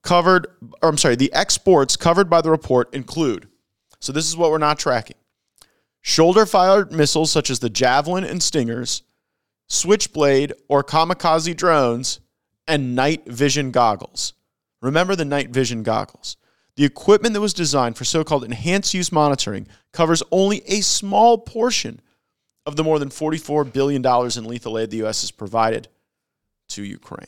covered, 0.04 0.46
or 0.84 0.90
I'm 0.90 0.98
sorry, 1.00 1.16
the 1.16 1.34
exports 1.34 1.96
covered 1.96 2.30
by 2.30 2.42
the 2.42 2.52
report 2.52 2.94
include 2.94 3.48
so 4.00 4.12
this 4.12 4.28
is 4.28 4.38
what 4.38 4.52
we're 4.52 4.58
not 4.60 4.78
tracking 4.78 5.16
shoulder 6.02 6.46
fired 6.46 6.92
missiles 6.92 7.32
such 7.32 7.50
as 7.50 7.60
the 7.60 7.70
Javelin 7.70 8.24
and 8.24 8.42
Stingers, 8.42 9.04
Switchblade 9.70 10.54
or 10.68 10.84
kamikaze 10.84 11.56
drones, 11.56 12.20
and 12.68 12.96
night 12.96 13.26
vision 13.26 13.72
goggles. 13.72 14.34
Remember 14.82 15.16
the 15.16 15.26
night 15.26 15.50
vision 15.50 15.84
goggles. 15.84 16.38
The 16.76 16.86
equipment 16.86 17.34
that 17.34 17.42
was 17.42 17.54
designed 17.54 17.98
for 17.98 18.06
so 18.06 18.24
called 18.24 18.44
enhanced 18.44 18.94
use 18.94 19.12
monitoring 19.12 19.68
covers 19.92 20.24
only 20.32 20.64
a 20.68 20.82
small 20.82 21.38
portion 21.38 22.02
of 22.66 22.76
the 22.76 22.84
more 22.84 23.00
than 23.00 23.10
$44 23.10 23.72
billion 23.72 24.06
in 24.06 24.46
lethal 24.46 24.80
aid 24.80 24.92
the 24.92 24.98
U.S. 24.98 25.22
has 25.22 25.32
provided 25.32 25.88
to 26.70 26.84
Ukraine. 26.84 27.28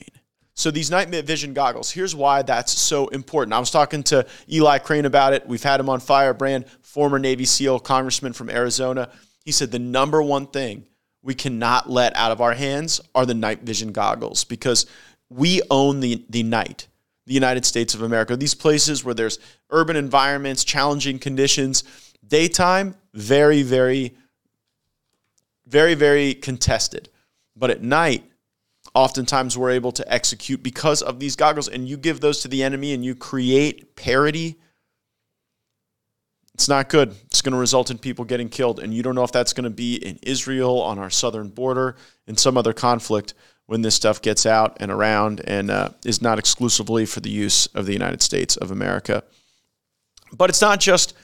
So 0.55 0.69
these 0.69 0.91
night 0.91 1.09
vision 1.09 1.53
goggles, 1.53 1.89
here's 1.91 2.15
why 2.15 2.43
that's 2.43 2.77
so 2.77 3.07
important. 3.07 3.53
I 3.53 3.59
was 3.59 3.71
talking 3.71 4.03
to 4.03 4.25
Eli 4.51 4.77
Crane 4.77 5.05
about 5.05 5.33
it. 5.33 5.47
We've 5.47 5.63
had 5.63 5.79
him 5.79 5.89
on 5.89 5.99
Firebrand, 5.99 6.65
former 6.81 7.17
Navy 7.17 7.45
SEAL, 7.45 7.79
congressman 7.79 8.33
from 8.33 8.49
Arizona. 8.49 9.09
He 9.43 9.51
said 9.51 9.71
the 9.71 9.79
number 9.79 10.21
one 10.21 10.45
thing 10.47 10.85
we 11.23 11.33
cannot 11.33 11.89
let 11.89 12.15
out 12.15 12.31
of 12.31 12.41
our 12.41 12.53
hands 12.53 13.01
are 13.15 13.25
the 13.25 13.33
night 13.33 13.61
vision 13.61 13.91
goggles 13.91 14.43
because 14.43 14.85
we 15.29 15.61
own 15.71 16.01
the, 16.01 16.23
the 16.29 16.43
night, 16.43 16.87
the 17.25 17.33
United 17.33 17.65
States 17.65 17.95
of 17.95 18.03
America. 18.03 18.37
These 18.37 18.53
places 18.53 19.03
where 19.03 19.15
there's 19.15 19.39
urban 19.71 19.95
environments, 19.95 20.63
challenging 20.63 21.17
conditions, 21.17 21.83
daytime, 22.27 22.95
very, 23.13 23.63
very, 23.63 24.15
very, 25.65 25.95
very 25.95 26.35
contested. 26.35 27.09
But 27.55 27.71
at 27.71 27.81
night, 27.81 28.23
oftentimes 28.93 29.57
we're 29.57 29.71
able 29.71 29.91
to 29.93 30.13
execute 30.13 30.61
because 30.63 31.01
of 31.01 31.19
these 31.19 31.35
goggles. 31.35 31.67
And 31.67 31.87
you 31.87 31.97
give 31.97 32.19
those 32.19 32.41
to 32.41 32.47
the 32.47 32.63
enemy 32.63 32.93
and 32.93 33.03
you 33.03 33.15
create 33.15 33.95
parity 33.95 34.57
it's 36.53 36.69
not 36.69 36.87
good. 36.89 37.15
It's 37.25 37.41
going 37.41 37.53
to 37.53 37.59
result 37.59 37.89
in 37.89 37.97
people 37.97 38.25
getting 38.25 38.47
killed. 38.47 38.79
And 38.79 38.93
you 38.93 39.01
don't 39.01 39.15
know 39.15 39.23
if 39.23 39.31
that's 39.31 39.53
going 39.53 39.63
to 39.63 39.69
be 39.69 39.95
in 39.95 40.19
israel 40.21 40.79
on 40.81 40.99
our 40.99 41.09
southern 41.09 41.49
border 41.49 41.95
in 42.27 42.37
some 42.37 42.57
other 42.57 42.73
conflict 42.73 43.33
when 43.65 43.81
this 43.81 43.95
stuff 43.95 44.21
gets 44.21 44.45
out 44.45 44.77
and 44.79 44.91
around 44.91 45.41
and 45.45 45.71
uh, 45.71 45.89
is 46.05 46.21
not 46.21 46.37
exclusively 46.37 47.05
for 47.05 47.21
the 47.21 47.29
use 47.29 47.65
of 47.67 47.85
the 47.85 47.93
united 47.93 48.21
states 48.21 48.55
of 48.57 48.71
america. 48.71 49.23
But 50.35 50.49
it's 50.49 50.61
not 50.61 50.79
just 50.79 51.15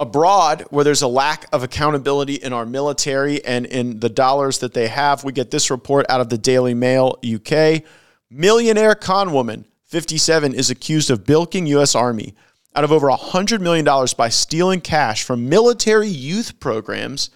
abroad 0.00 0.64
where 0.70 0.84
there's 0.84 1.02
a 1.02 1.08
lack 1.08 1.46
of 1.52 1.62
accountability 1.62 2.34
in 2.34 2.52
our 2.52 2.66
military 2.66 3.44
and 3.44 3.66
in 3.66 4.00
the 4.00 4.08
dollars 4.08 4.58
that 4.58 4.74
they 4.74 4.88
have. 4.88 5.24
We 5.24 5.32
get 5.32 5.50
this 5.50 5.70
report 5.70 6.06
out 6.08 6.20
of 6.20 6.28
the 6.28 6.38
Daily 6.38 6.74
Mail 6.74 7.18
UK. 7.24 7.82
Millionaire 8.30 8.94
con 8.94 9.32
woman, 9.32 9.66
57, 9.84 10.54
is 10.54 10.70
accused 10.70 11.10
of 11.10 11.24
bilking 11.24 11.66
U.S. 11.66 11.94
Army 11.94 12.34
out 12.74 12.84
of 12.84 12.90
over 12.90 13.06
$100 13.08 13.60
million 13.60 13.84
by 14.16 14.28
stealing 14.28 14.80
cash 14.80 15.22
from 15.22 15.48
military 15.48 16.08
youth 16.08 16.58
programs 16.58 17.30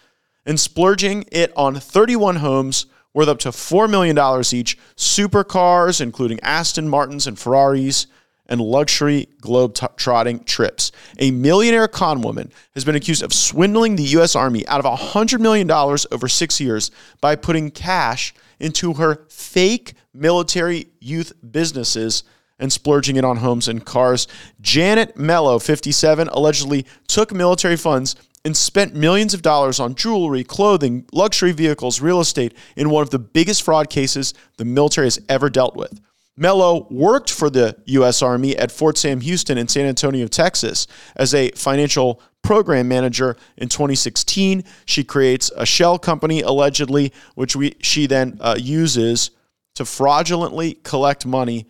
and 0.44 0.59
splurging 0.59 1.25
it 1.31 1.53
on 1.57 1.77
31 1.77 2.37
homes 2.37 2.87
worth 3.14 3.29
up 3.29 3.38
to 3.38 3.51
$4 3.51 3.88
million 3.88 4.16
each, 4.53 4.79
supercars, 4.97 6.01
including 6.01 6.40
Aston 6.40 6.88
Martins 6.88 7.27
and 7.27 7.38
Ferraris, 7.38 8.07
and 8.48 8.61
luxury 8.61 9.28
globe 9.40 9.76
trotting 9.96 10.44
trips. 10.44 10.92
A 11.18 11.30
millionaire 11.30 11.88
con 11.88 12.22
woman 12.22 12.52
has 12.74 12.84
been 12.84 12.94
accused 12.94 13.22
of 13.22 13.32
swindling 13.32 13.96
the 13.96 14.04
U.S. 14.04 14.34
Army 14.34 14.66
out 14.66 14.84
of 14.84 14.98
$100 14.98 15.40
million 15.40 15.70
over 15.70 16.28
six 16.28 16.61
years 16.61 16.90
by 17.20 17.37
putting 17.37 17.70
cash 17.70 18.34
into 18.58 18.94
her 18.94 19.26
fake 19.28 19.94
military 20.12 20.88
youth 21.00 21.32
businesses 21.50 22.24
and 22.58 22.72
splurging 22.72 23.16
it 23.16 23.24
on 23.24 23.37
homes 23.37 23.68
and 23.68 23.84
cars. 23.84 24.26
Janet 24.61 25.16
Mello, 25.16 25.58
57, 25.58 26.28
allegedly 26.28 26.87
took 27.06 27.32
military 27.32 27.76
funds 27.76 28.16
and 28.44 28.56
spent 28.56 28.94
millions 28.94 29.34
of 29.34 29.42
dollars 29.42 29.78
on 29.78 29.94
jewelry, 29.94 30.42
clothing, 30.42 31.04
luxury 31.12 31.52
vehicles, 31.52 32.00
real 32.00 32.20
estate 32.20 32.54
in 32.76 32.90
one 32.90 33.02
of 33.02 33.11
the 33.11 33.18
biggest 33.18 33.62
fraud 33.62 33.90
cases 33.90 34.34
the 34.56 34.64
military 34.64 35.06
has 35.06 35.20
ever 35.28 35.50
dealt 35.50 35.76
with. 35.76 36.00
Mello 36.38 36.87
worked 36.88 37.31
for 37.31 37.51
the 37.51 37.77
U.S. 37.87 38.22
Army 38.22 38.57
at 38.57 38.70
Fort 38.70 38.96
Sam 38.96 39.20
Houston 39.20 39.59
in 39.59 39.66
San 39.66 39.87
Antonio, 39.87 40.29
Texas, 40.29 40.87
as 41.16 41.35
a 41.35 41.51
financial 41.51 42.22
program 42.42 42.87
manager 42.87 43.37
in 43.57 43.68
2016. 43.68 44.62
She 44.85 45.03
creates 45.03 45.51
a 45.57 45.66
shell 45.66 45.98
company, 45.98 46.40
allegedly, 46.40 47.12
which 47.35 47.57
we, 47.57 47.74
she 47.83 48.07
then 48.07 48.38
uh, 48.40 48.57
uses 48.59 49.33
to 49.74 49.85
fraudulently 49.85 50.74
collect 50.85 51.27
money 51.27 51.66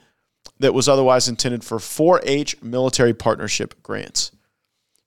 that 0.61 0.75
was 0.75 0.89
otherwise 0.89 1.29
intended 1.29 1.65
for 1.65 1.79
4-H 1.79 2.63
military 2.63 3.15
partnership 3.15 3.83
grants. 3.83 4.33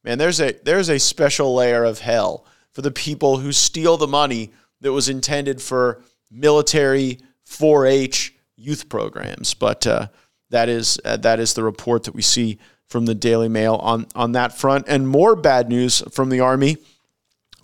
Man, 0.03 0.17
there's 0.17 0.41
a 0.41 0.53
there's 0.63 0.89
a 0.89 0.97
special 0.97 1.53
layer 1.53 1.83
of 1.83 1.99
hell 1.99 2.45
for 2.71 2.81
the 2.81 2.89
people 2.89 3.37
who 3.37 3.51
steal 3.51 3.97
the 3.97 4.07
money 4.07 4.51
that 4.79 4.91
was 4.91 5.07
intended 5.07 5.61
for 5.61 6.01
military 6.31 7.19
4-H 7.47 8.33
youth 8.61 8.89
programs. 8.89 9.53
But 9.53 9.85
uh, 9.87 10.07
that 10.49 10.69
is 10.69 10.99
uh, 11.03 11.17
that 11.17 11.39
is 11.39 11.53
the 11.53 11.63
report 11.63 12.03
that 12.03 12.15
we 12.15 12.21
see 12.21 12.59
from 12.87 13.05
the 13.05 13.15
Daily 13.15 13.49
Mail 13.49 13.75
on 13.75 14.07
on 14.15 14.33
that 14.33 14.57
front. 14.57 14.85
And 14.87 15.07
more 15.07 15.35
bad 15.35 15.69
news 15.69 16.03
from 16.11 16.29
the 16.29 16.39
Army. 16.41 16.77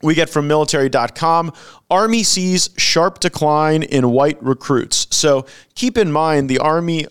We 0.02 0.14
get 0.14 0.30
from 0.30 0.48
military.com. 0.48 1.54
Army 1.90 2.22
sees 2.22 2.70
sharp 2.78 3.20
decline 3.20 3.82
in 3.82 4.12
white 4.12 4.42
recruits. 4.44 5.08
So 5.10 5.48
keep 5.74 5.98
in 5.98 6.12
mind 6.12 6.50
the 6.50 6.60
Army 6.60 7.08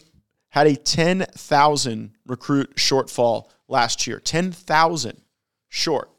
had 0.50 0.68
a 0.68 0.76
10,000 0.76 2.12
recruit 2.26 2.76
shortfall 2.76 3.48
last 3.68 4.06
year. 4.06 4.20
10,000 4.20 5.20
short. 5.68 6.10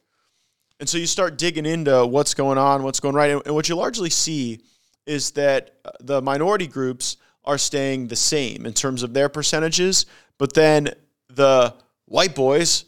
And 0.80 0.88
so 0.88 0.97
you 0.97 1.08
start 1.08 1.38
digging 1.38 1.65
into 1.65 2.06
what's 2.06 2.34
going 2.34 2.58
on, 2.58 2.84
what's 2.84 2.99
going 2.99 3.15
right. 3.15 3.32
And 3.32 3.56
what 3.56 3.67
you 3.69 3.75
largely 3.75 4.10
see 4.10 4.60
is 5.08 5.32
that 5.32 5.71
uh, 5.86 5.91
the 6.01 6.21
minority 6.21 6.67
groups 6.67 7.17
are 7.47 7.57
staying 7.57 8.07
the 8.07 8.15
same 8.15 8.65
in 8.65 8.73
terms 8.73 9.01
of 9.01 9.13
their 9.13 9.29
percentages, 9.29 10.05
but 10.38 10.53
then 10.53 10.89
the 11.29 11.73
white 12.05 12.36
boys 12.36 12.86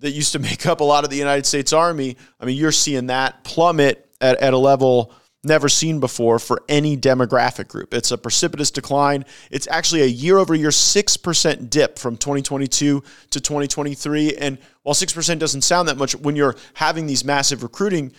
that 0.00 0.10
used 0.10 0.32
to 0.32 0.38
make 0.38 0.66
up 0.66 0.80
a 0.80 0.84
lot 0.84 1.04
of 1.04 1.10
the 1.10 1.16
United 1.16 1.46
States 1.46 1.72
Army, 1.72 2.16
I 2.38 2.44
mean, 2.44 2.56
you're 2.56 2.72
seeing 2.72 3.06
that 3.06 3.44
plummet 3.44 4.10
at, 4.20 4.36
at 4.38 4.52
a 4.52 4.58
level 4.58 5.14
never 5.44 5.68
seen 5.68 5.98
before 5.98 6.38
for 6.38 6.62
any 6.68 6.96
demographic 6.96 7.66
group. 7.68 7.94
It's 7.94 8.12
a 8.12 8.18
precipitous 8.18 8.70
decline. 8.70 9.24
It's 9.50 9.66
actually 9.68 10.02
a 10.02 10.06
year 10.06 10.38
over 10.38 10.54
year 10.54 10.68
6% 10.68 11.70
dip 11.70 11.98
from 11.98 12.16
2022 12.16 13.02
to 13.30 13.40
2023. 13.40 14.36
And 14.36 14.58
while 14.82 14.94
6% 14.94 15.38
doesn't 15.38 15.62
sound 15.62 15.88
that 15.88 15.96
much, 15.96 16.14
when 16.14 16.36
you're 16.36 16.54
having 16.74 17.06
these 17.06 17.24
massive 17.24 17.62
recruiting 17.64 18.12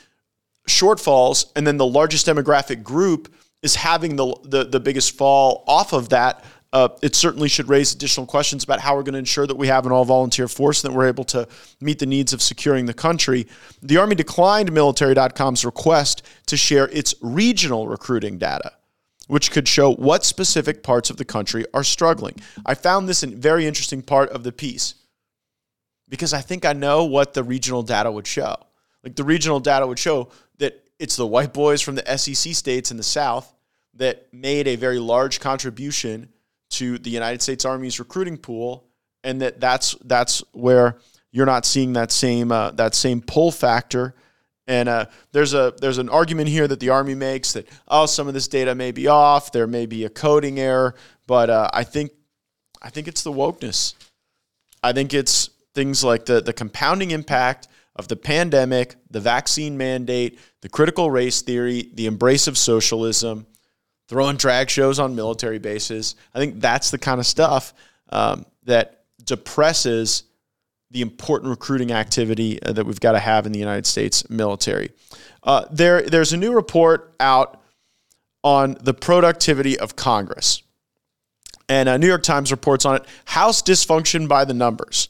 shortfalls 0.68 1.46
and 1.56 1.66
then 1.66 1.78
the 1.78 1.86
largest 1.86 2.28
demographic 2.28 2.84
group 2.84 3.34
is 3.64 3.76
having 3.76 4.16
the, 4.16 4.36
the, 4.44 4.66
the 4.66 4.80
biggest 4.80 5.18
fall 5.18 5.64
off 5.68 5.94
of 5.94 6.10
that, 6.10 6.44
uh, 6.74 6.90
it 7.04 7.16
certainly 7.16 7.48
should 7.48 7.70
raise 7.70 7.94
additional 7.94 8.26
questions 8.26 8.64
about 8.64 8.80
how 8.80 8.96
we're 8.96 9.04
going 9.04 9.14
to 9.14 9.20
ensure 9.20 9.46
that 9.46 9.56
we 9.56 9.68
have 9.68 9.86
an 9.86 9.92
all 9.92 10.06
volunteer 10.06 10.48
force 10.48 10.84
and 10.84 10.92
that 10.92 10.98
we're 10.98 11.08
able 11.08 11.24
to 11.24 11.48
meet 11.80 12.00
the 12.00 12.06
needs 12.06 12.34
of 12.34 12.42
securing 12.42 12.88
the 12.88 12.94
country. 12.94 13.48
The 13.84 13.98
Army 13.98 14.16
declined 14.16 14.72
military.com's 14.72 15.64
request 15.64 16.24
to 16.48 16.58
share 16.58 16.88
its 16.90 17.14
regional 17.22 17.88
recruiting 17.88 18.40
data, 18.40 18.72
which 19.28 19.52
could 19.52 19.68
show 19.68 19.94
what 19.94 20.26
specific 20.26 20.82
parts 20.82 21.12
of 21.12 21.18
the 21.18 21.26
country 21.26 21.64
are 21.76 21.84
struggling. 21.84 22.36
I 22.66 22.74
found 22.74 23.08
this 23.08 23.22
a 23.22 23.28
very 23.28 23.68
interesting 23.68 24.02
part 24.02 24.32
of 24.32 24.44
the 24.44 24.52
piece 24.52 24.96
because 26.10 26.34
I 26.34 26.42
think 26.42 26.66
I 26.66 26.74
know 26.74 27.06
what 27.06 27.36
the 27.36 27.44
regional 27.44 27.84
data 27.84 28.12
would 28.12 28.28
show. 28.28 28.56
Like 29.04 29.16
the 29.16 29.24
regional 29.24 29.60
data 29.60 29.86
would 29.86 30.00
show 30.00 30.30
that 30.58 30.83
it's 31.00 31.16
the 31.16 31.28
white 31.28 31.54
boys 31.54 31.82
from 31.82 31.96
the 31.96 32.18
SEC 32.18 32.54
states 32.54 32.92
in 32.92 32.98
the 32.98 33.04
South 33.04 33.54
that 33.96 34.32
made 34.34 34.68
a 34.68 34.76
very 34.76 35.00
large 35.00 35.40
contribution 35.40 36.30
to 36.72 36.98
the 36.98 37.10
United 37.10 37.42
States 37.42 37.66
Army's 37.66 38.00
recruiting 38.00 38.38
pool, 38.38 38.86
and 39.24 39.42
that 39.42 39.60
that's 39.60 39.96
that's 40.06 40.44
where 40.54 40.98
you're 41.32 41.46
not 41.46 41.66
seeing 41.66 41.94
that 41.94 42.12
same 42.12 42.52
uh, 42.52 42.72
that 42.72 42.96
same 42.96 43.22
pull 43.22 43.52
factor. 43.52 44.16
And 44.66 44.88
uh, 44.88 45.06
there's 45.32 45.54
a 45.54 45.74
there's 45.80 45.98
an 45.98 46.10
argument 46.10 46.50
here 46.50 46.68
that 46.68 46.80
the 46.80 46.90
Army 46.90 47.16
makes 47.16 47.54
that 47.54 47.68
oh 47.88 48.06
some 48.06 48.28
of 48.28 48.34
this 48.34 48.48
data 48.48 48.74
may 48.74 48.92
be 48.92 49.08
off, 49.08 49.52
there 49.52 49.68
may 49.68 49.86
be 49.86 50.06
a 50.06 50.10
coding 50.10 50.60
error, 50.60 50.96
but 51.28 51.50
uh, 51.50 51.70
I 51.74 51.84
think 51.84 52.12
I 52.82 52.90
think 52.90 53.08
it's 53.08 53.24
the 53.24 53.32
wokeness. 53.32 53.94
I 54.82 54.94
think 54.94 55.14
it's 55.14 55.50
things 55.76 56.04
like 56.04 56.26
the 56.26 56.42
the 56.42 56.54
compounding 56.54 57.12
impact 57.12 57.68
of 57.96 58.08
the 58.08 58.16
pandemic, 58.16 58.96
the 59.12 59.20
vaccine 59.20 59.78
mandate, 59.78 60.40
the 60.62 60.70
critical 60.70 61.12
race 61.12 61.42
theory, 61.42 61.90
the 61.94 62.08
embrace 62.08 62.48
of 62.48 62.58
socialism, 62.58 63.46
throwing 64.08 64.38
drag 64.38 64.70
shows 64.70 65.00
on 65.00 65.16
military 65.16 65.60
bases. 65.60 66.16
I 66.34 66.40
think 66.40 66.60
that's 66.60 66.92
the 66.92 66.98
kind 66.98 67.20
of 67.20 67.26
stuff 67.26 67.74
um, 68.10 68.46
that 68.64 69.04
depresses 69.24 70.24
the 70.92 71.02
important 71.02 71.50
recruiting 71.50 71.92
activity 71.92 72.62
uh, 72.62 72.72
that 72.74 72.86
we've 72.86 73.00
got 73.00 73.14
to 73.14 73.20
have 73.20 73.46
in 73.46 73.52
the 73.52 73.60
United 73.60 73.86
States 73.86 74.30
military. 74.30 74.92
Uh, 75.44 75.66
there, 75.72 76.04
there's 76.04 76.34
a 76.34 76.38
new 76.38 76.54
report 76.54 77.14
out 77.20 77.62
on 78.44 78.78
the 78.82 78.94
productivity 78.94 79.80
of 79.80 79.96
Congress. 79.96 80.62
And 81.70 81.90
uh, 81.90 81.98
New 81.98 82.08
York 82.08 82.24
Times 82.24 82.52
reports 82.52 82.86
on 82.86 82.98
it 82.98 83.06
House 83.26 83.62
dysfunction 83.62 84.28
by 84.28 84.46
the 84.46 84.54
numbers. 84.54 85.10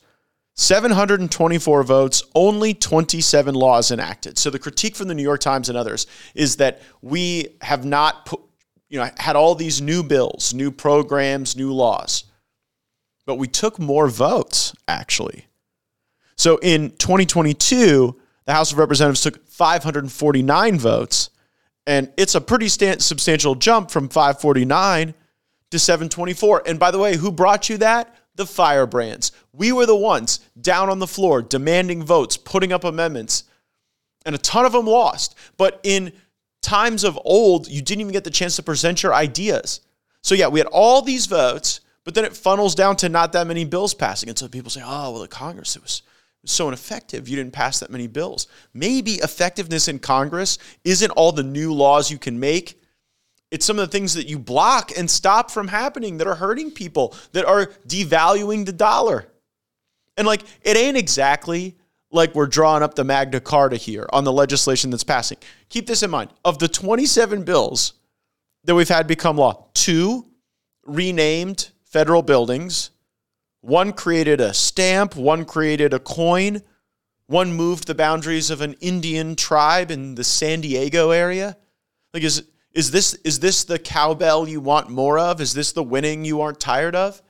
724 0.56 1.84
votes, 1.84 2.24
only 2.36 2.74
27 2.74 3.56
laws 3.56 3.92
enacted. 3.92 4.38
So 4.38 4.50
the 4.50 4.60
critique 4.60 4.96
from 4.96 5.08
the 5.08 5.16
New 5.16 5.24
York 5.24 5.42
Times 5.42 5.70
and 5.70 5.78
others 5.78 6.06
is 6.36 6.58
that 6.58 6.82
we 7.02 7.58
have 7.62 7.86
not 7.86 8.28
put, 8.28 8.40
you 8.88 9.00
know, 9.00 9.10
had 9.18 9.36
all 9.36 9.56
these 9.56 9.82
new 9.82 10.04
bills, 10.04 10.54
new 10.54 10.72
programs, 10.72 11.56
new 11.56 11.74
laws. 11.74 12.26
But 13.26 13.36
we 13.36 13.48
took 13.48 13.80
more 13.80 14.08
votes, 14.08 14.76
actually. 14.88 15.48
So 16.36 16.58
in 16.62 16.92
2022, 16.92 18.20
the 18.46 18.54
House 18.54 18.72
of 18.72 18.78
Representatives 18.78 19.22
took 19.22 19.48
549 19.48 20.78
votes, 20.78 21.30
and 21.88 22.12
it's 22.18 22.36
a 22.36 22.42
pretty 22.42 22.68
st- 22.68 23.02
substantial 23.02 23.56
jump 23.56 23.90
from 23.90 24.10
549 24.10 25.14
to 25.72 25.80
724. 25.80 26.64
And 26.68 26.78
by 26.78 26.92
the 26.92 27.00
way, 27.00 27.16
who 27.16 27.32
brought 27.32 27.70
you 27.70 27.78
that? 27.78 28.16
The 28.36 28.46
firebrands. 28.46 29.32
We 29.52 29.72
were 29.72 29.86
the 29.86 29.96
ones 29.96 30.40
down 30.60 30.90
on 30.90 31.00
the 31.00 31.08
floor 31.08 31.42
demanding 31.42 32.04
votes, 32.04 32.38
putting 32.38 32.74
up 32.74 32.84
amendments, 32.84 33.44
and 34.26 34.34
a 34.34 34.40
ton 34.40 34.66
of 34.66 34.72
them 34.72 34.88
lost. 34.88 35.36
But 35.58 35.80
in 35.84 36.14
times 36.62 37.04
of 37.04 37.20
old, 37.24 37.68
you 37.68 37.82
didn't 37.82 38.02
even 38.02 38.14
get 38.14 38.24
the 38.24 38.32
chance 38.32 38.56
to 38.56 38.64
present 38.64 39.04
your 39.04 39.14
ideas. 39.14 39.82
So, 40.22 40.34
yeah, 40.34 40.48
we 40.48 40.60
had 40.60 40.68
all 40.68 41.02
these 41.02 41.26
votes, 41.28 41.82
but 42.06 42.16
then 42.16 42.26
it 42.26 42.36
funnels 42.36 42.76
down 42.76 42.96
to 42.98 43.10
not 43.10 43.34
that 43.34 43.48
many 43.48 43.66
bills 43.66 43.94
passing. 43.94 44.30
And 44.30 44.38
so 44.38 44.48
people 44.48 44.72
say, 44.72 44.82
oh, 44.84 45.12
well, 45.12 45.22
the 45.22 45.28
Congress, 45.28 45.76
it 45.76 45.82
was, 45.82 46.02
so 46.46 46.68
ineffective. 46.68 47.30
You 47.30 47.38
didn't 47.38 47.54
pass 47.54 47.80
that 47.80 47.90
many 47.90 48.08
bills. 48.08 48.48
Maybe 48.74 49.14
effectiveness 49.14 49.88
in 49.88 50.00
Congress 50.00 50.58
isn't 50.84 51.12
all 51.12 51.32
the 51.32 51.44
new 51.44 51.74
laws 51.74 52.12
you 52.12 52.18
can 52.18 52.40
make. 52.40 52.83
It's 53.54 53.68
some 53.68 53.78
of 53.78 53.88
the 53.88 53.92
things 53.96 54.16
that 54.16 54.28
you 54.28 54.40
block 54.40 54.92
and 54.98 55.08
stop 55.10 55.52
from 55.52 55.68
happening 55.68 56.18
that 56.18 56.26
are 56.26 56.34
hurting 56.34 56.72
people, 56.72 57.16
that 57.34 57.46
are 57.46 57.68
devaluing 57.88 58.66
the 58.66 58.74
dollar. 58.74 59.28
And 60.18 60.26
like, 60.26 60.42
it 60.64 60.76
ain't 60.76 60.98
exactly 60.98 61.78
like 62.10 62.34
we're 62.34 62.48
drawing 62.48 62.82
up 62.82 62.96
the 62.96 63.04
Magna 63.04 63.40
Carta 63.40 63.76
here 63.76 64.08
on 64.12 64.24
the 64.24 64.32
legislation 64.32 64.90
that's 64.90 65.04
passing. 65.04 65.38
Keep 65.70 65.86
this 65.86 66.02
in 66.02 66.10
mind. 66.10 66.32
Of 66.44 66.58
the 66.58 66.68
27 66.68 67.44
bills 67.44 67.94
that 68.64 68.74
we've 68.74 68.90
had 68.90 69.06
become 69.06 69.38
law, 69.38 69.68
two 69.76 70.26
renamed 70.84 71.70
federal 71.86 72.24
buildings, 72.24 72.90
one 73.62 73.94
created 73.94 74.42
a 74.42 74.56
stamp, 74.56 75.16
one 75.16 75.46
created 75.46 75.94
a 75.94 76.00
coin, 76.00 76.64
one 77.28 77.54
moved 77.54 77.86
the 77.86 77.94
boundaries 77.94 78.50
of 78.50 78.62
an 78.62 78.74
Indian 78.82 79.36
tribe 79.36 79.92
in 79.92 80.16
the 80.16 80.24
San 80.24 80.62
Diego 80.62 81.12
area. 81.12 81.56
Like 82.16 82.24
is 82.24 82.44
is 82.74 82.92
this 82.92 83.14
is 83.24 83.40
this 83.40 83.64
the 83.64 83.80
cowbell 83.80 84.48
you 84.48 84.60
want 84.60 84.90
more 84.90 85.20
of? 85.20 85.42
Is 85.42 85.54
this 85.54 85.72
the 85.72 85.84
winning 85.84 86.26
you 86.26 86.42
aren't 86.42 86.60
tired 86.60 86.96
of? 86.96 87.22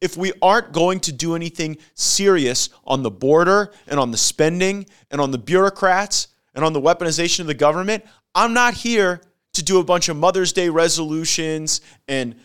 if 0.00 0.16
we 0.16 0.32
aren't 0.40 0.72
going 0.72 1.00
to 1.00 1.12
do 1.12 1.34
anything 1.34 1.76
serious 1.94 2.70
on 2.84 3.02
the 3.02 3.10
border 3.10 3.72
and 3.86 3.98
on 3.98 4.10
the 4.10 4.16
spending 4.16 4.86
and 5.10 5.20
on 5.20 5.30
the 5.30 5.38
bureaucrats 5.38 6.28
and 6.54 6.64
on 6.64 6.72
the 6.72 6.80
weaponization 6.80 7.40
of 7.40 7.46
the 7.46 7.54
government, 7.54 8.04
I'm 8.34 8.52
not 8.52 8.74
here 8.74 9.20
to 9.54 9.62
do 9.62 9.78
a 9.78 9.84
bunch 9.84 10.08
of 10.08 10.16
Mother's 10.16 10.52
Day 10.52 10.68
resolutions 10.68 11.80
and 12.06 12.36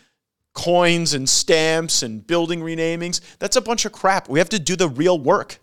coins 0.54 1.14
and 1.14 1.28
stamps 1.28 2.04
and 2.04 2.26
building 2.26 2.62
renamings. 2.62 3.22
That's 3.40 3.56
a 3.56 3.62
bunch 3.62 3.86
of 3.86 3.92
crap. 3.92 4.30
We 4.30 4.40
have 4.40 4.50
to 4.50 4.60
do 4.60 4.76
the 4.76 4.90
real 4.90 5.20
work. 5.20 5.60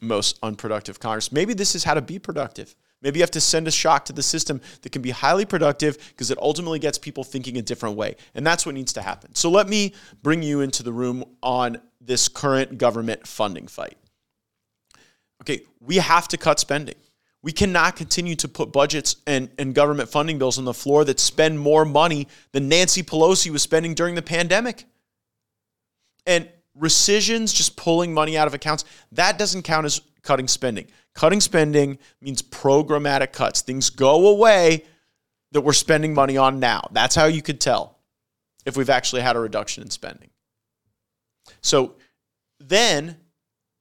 Most 0.00 0.38
unproductive 0.42 1.00
Congress. 1.00 1.32
Maybe 1.32 1.54
this 1.54 1.74
is 1.74 1.84
how 1.84 1.94
to 1.94 2.02
be 2.02 2.18
productive. 2.18 2.76
Maybe 3.02 3.18
you 3.18 3.22
have 3.22 3.30
to 3.32 3.40
send 3.40 3.68
a 3.68 3.70
shock 3.70 4.06
to 4.06 4.12
the 4.12 4.22
system 4.22 4.60
that 4.82 4.90
can 4.90 5.02
be 5.02 5.10
highly 5.10 5.44
productive 5.44 5.98
because 6.08 6.30
it 6.30 6.38
ultimately 6.38 6.78
gets 6.78 6.98
people 6.98 7.24
thinking 7.24 7.58
a 7.58 7.62
different 7.62 7.96
way. 7.96 8.16
And 8.34 8.46
that's 8.46 8.64
what 8.64 8.74
needs 8.74 8.92
to 8.94 9.02
happen. 9.02 9.34
So 9.34 9.50
let 9.50 9.68
me 9.68 9.94
bring 10.22 10.42
you 10.42 10.60
into 10.60 10.82
the 10.82 10.92
room 10.92 11.24
on 11.42 11.80
this 12.00 12.28
current 12.28 12.78
government 12.78 13.26
funding 13.26 13.66
fight. 13.66 13.96
Okay, 15.42 15.62
we 15.80 15.96
have 15.96 16.26
to 16.28 16.36
cut 16.36 16.58
spending. 16.58 16.96
We 17.42 17.52
cannot 17.52 17.94
continue 17.94 18.34
to 18.36 18.48
put 18.48 18.72
budgets 18.72 19.16
and, 19.26 19.50
and 19.58 19.74
government 19.74 20.08
funding 20.08 20.38
bills 20.38 20.58
on 20.58 20.64
the 20.64 20.74
floor 20.74 21.04
that 21.04 21.20
spend 21.20 21.60
more 21.60 21.84
money 21.84 22.26
than 22.52 22.68
Nancy 22.68 23.02
Pelosi 23.02 23.50
was 23.50 23.62
spending 23.62 23.94
during 23.94 24.14
the 24.14 24.22
pandemic. 24.22 24.84
And 26.26 26.48
rescissions, 26.74 27.52
just 27.52 27.76
pulling 27.76 28.12
money 28.12 28.36
out 28.36 28.48
of 28.48 28.54
accounts, 28.54 28.84
that 29.12 29.38
doesn't 29.38 29.62
count 29.62 29.86
as 29.86 30.00
cutting 30.26 30.48
spending. 30.48 30.88
Cutting 31.14 31.40
spending 31.40 31.98
means 32.20 32.42
programmatic 32.42 33.32
cuts. 33.32 33.62
Things 33.62 33.88
go 33.90 34.28
away 34.28 34.84
that 35.52 35.60
we're 35.62 35.72
spending 35.72 36.12
money 36.12 36.36
on 36.36 36.60
now. 36.60 36.88
That's 36.92 37.14
how 37.14 37.26
you 37.26 37.40
could 37.40 37.60
tell 37.60 37.98
if 38.66 38.76
we've 38.76 38.90
actually 38.90 39.22
had 39.22 39.36
a 39.36 39.38
reduction 39.38 39.82
in 39.82 39.90
spending. 39.90 40.30
So 41.62 41.94
then 42.58 43.16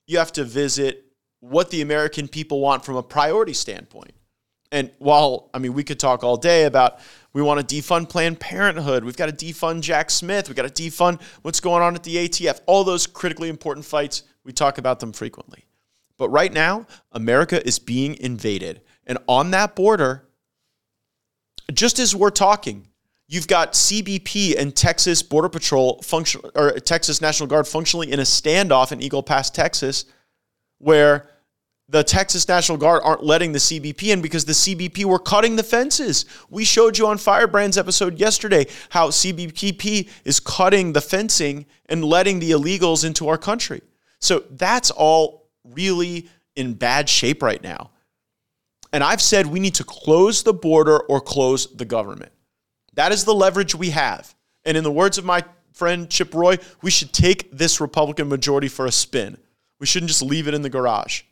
you 0.08 0.20
have 0.20 0.32
to 0.34 0.44
visit 0.44 1.06
what 1.40 1.72
the 1.72 1.82
American 1.82 2.28
people 2.28 2.60
want 2.60 2.86
from 2.86 2.96
a 2.96 3.04
priority 3.04 3.54
standpoint. 3.54 4.14
And 4.72 4.92
while, 5.00 5.50
I 5.54 5.60
mean, 5.60 5.74
we 5.74 5.84
could 5.84 6.00
talk 6.00 6.24
all 6.24 6.38
day 6.38 6.66
about 6.66 7.00
we 7.34 7.42
want 7.42 7.68
to 7.68 7.76
defund 7.76 8.10
Planned 8.10 8.40
Parenthood, 8.40 9.04
we've 9.04 9.18
got 9.18 9.28
to 9.28 9.46
defund 9.46 9.82
Jack 9.82 10.10
Smith, 10.10 10.48
we've 10.48 10.56
got 10.56 10.74
to 10.74 10.84
defund 10.84 11.22
what's 11.42 11.60
going 11.60 11.82
on 11.82 11.96
at 11.96 12.04
the 12.04 12.16
ATF, 12.16 12.62
all 12.66 12.84
those 12.84 13.08
critically 13.08 13.50
important 13.50 13.86
fights, 13.86 14.24
we 14.44 14.52
talk 14.52 14.78
about 14.78 15.00
them 15.00 15.12
frequently. 15.12 15.66
But 16.17 16.30
right 16.30 16.51
now, 16.51 16.88
America 17.12 17.65
is 17.65 17.80
being 17.80 18.15
invaded. 18.15 18.82
And 19.06 19.17
on 19.28 19.51
that 19.51 19.75
border, 19.75 20.28
just 21.73 21.99
as 21.99 22.15
we're 22.15 22.30
talking, 22.30 22.88
you've 23.28 23.47
got 23.47 23.73
CBP 23.73 24.58
and 24.58 24.75
Texas 24.75 25.21
Border 25.21 25.49
Patrol 25.49 26.01
function 26.01 26.41
or 26.56 26.71
Texas 26.80 27.21
National 27.21 27.47
Guard 27.47 27.67
functionally 27.67 28.12
in 28.12 28.19
a 28.19 28.23
standoff 28.23 28.91
in 28.91 29.01
Eagle 29.01 29.23
Pass, 29.23 29.49
Texas, 29.49 30.06
where 30.78 31.30
the 31.88 32.04
Texas 32.04 32.47
National 32.47 32.78
Guard 32.78 33.01
aren't 33.04 33.23
letting 33.23 33.51
the 33.51 33.60
CBP 33.60 34.12
in 34.12 34.21
because 34.21 34.45
the 34.45 34.54
CBP 34.54 35.06
were 35.06 35.19
cutting 35.19 35.56
the 35.56 35.63
fences. 35.63 36.25
We 36.49 36.65
showed 36.65 36.97
you 36.97 37.08
on 37.08 37.17
Firebrand's 37.17 37.78
episode 37.78 38.19
yesterday 38.19 38.65
how 38.89 39.10
CBP 39.10 40.10
is 40.23 40.39
cutting 40.39 40.93
the 40.93 41.01
fencing 41.01 41.67
and 41.88 42.04
letting 42.04 42.39
the 42.39 42.51
illegals 42.51 43.06
into 43.06 43.28
our 43.28 43.38
country. 43.38 43.82
So 44.19 44.45
that's 44.49 44.89
all 44.89 45.45
really 45.71 46.30
in 46.56 46.73
bad 46.73 47.10
shape 47.10 47.41
right 47.41 47.62
now. 47.62 47.91
And 48.93 49.04
I've 49.04 49.21
said 49.21 49.47
we 49.47 49.60
need 49.60 49.75
to 49.75 49.84
close 49.84 50.43
the 50.43 50.54
border 50.54 50.99
or 50.99 51.19
close 51.19 51.67
the 51.75 51.86
government. 51.86 52.32
That 52.93 53.12
is 53.12 53.25
the 53.25 53.34
leverage 53.34 53.75
we 53.75 53.89
have. 53.89 54.34
And 54.63 54.78
in 54.78 54.84
the 54.84 54.91
words 54.91 55.17
of 55.17 55.25
my 55.25 55.43
friend 55.73 56.10
Chip 56.10 56.34
Roy, 56.34 56.58
we 56.82 56.89
should 56.89 57.12
take 57.12 57.51
this 57.51 57.82
Republican 57.82 58.30
majority 58.30 58.69
for 58.69 58.86
a 58.86 58.91
spin. 58.91 59.38
We 59.80 59.86
shouldn't 59.86 60.10
just 60.10 60.21
leave 60.21 60.47
it 60.47 60.54
in 60.54 60.62
the 60.62 60.69
garage. 60.69 61.23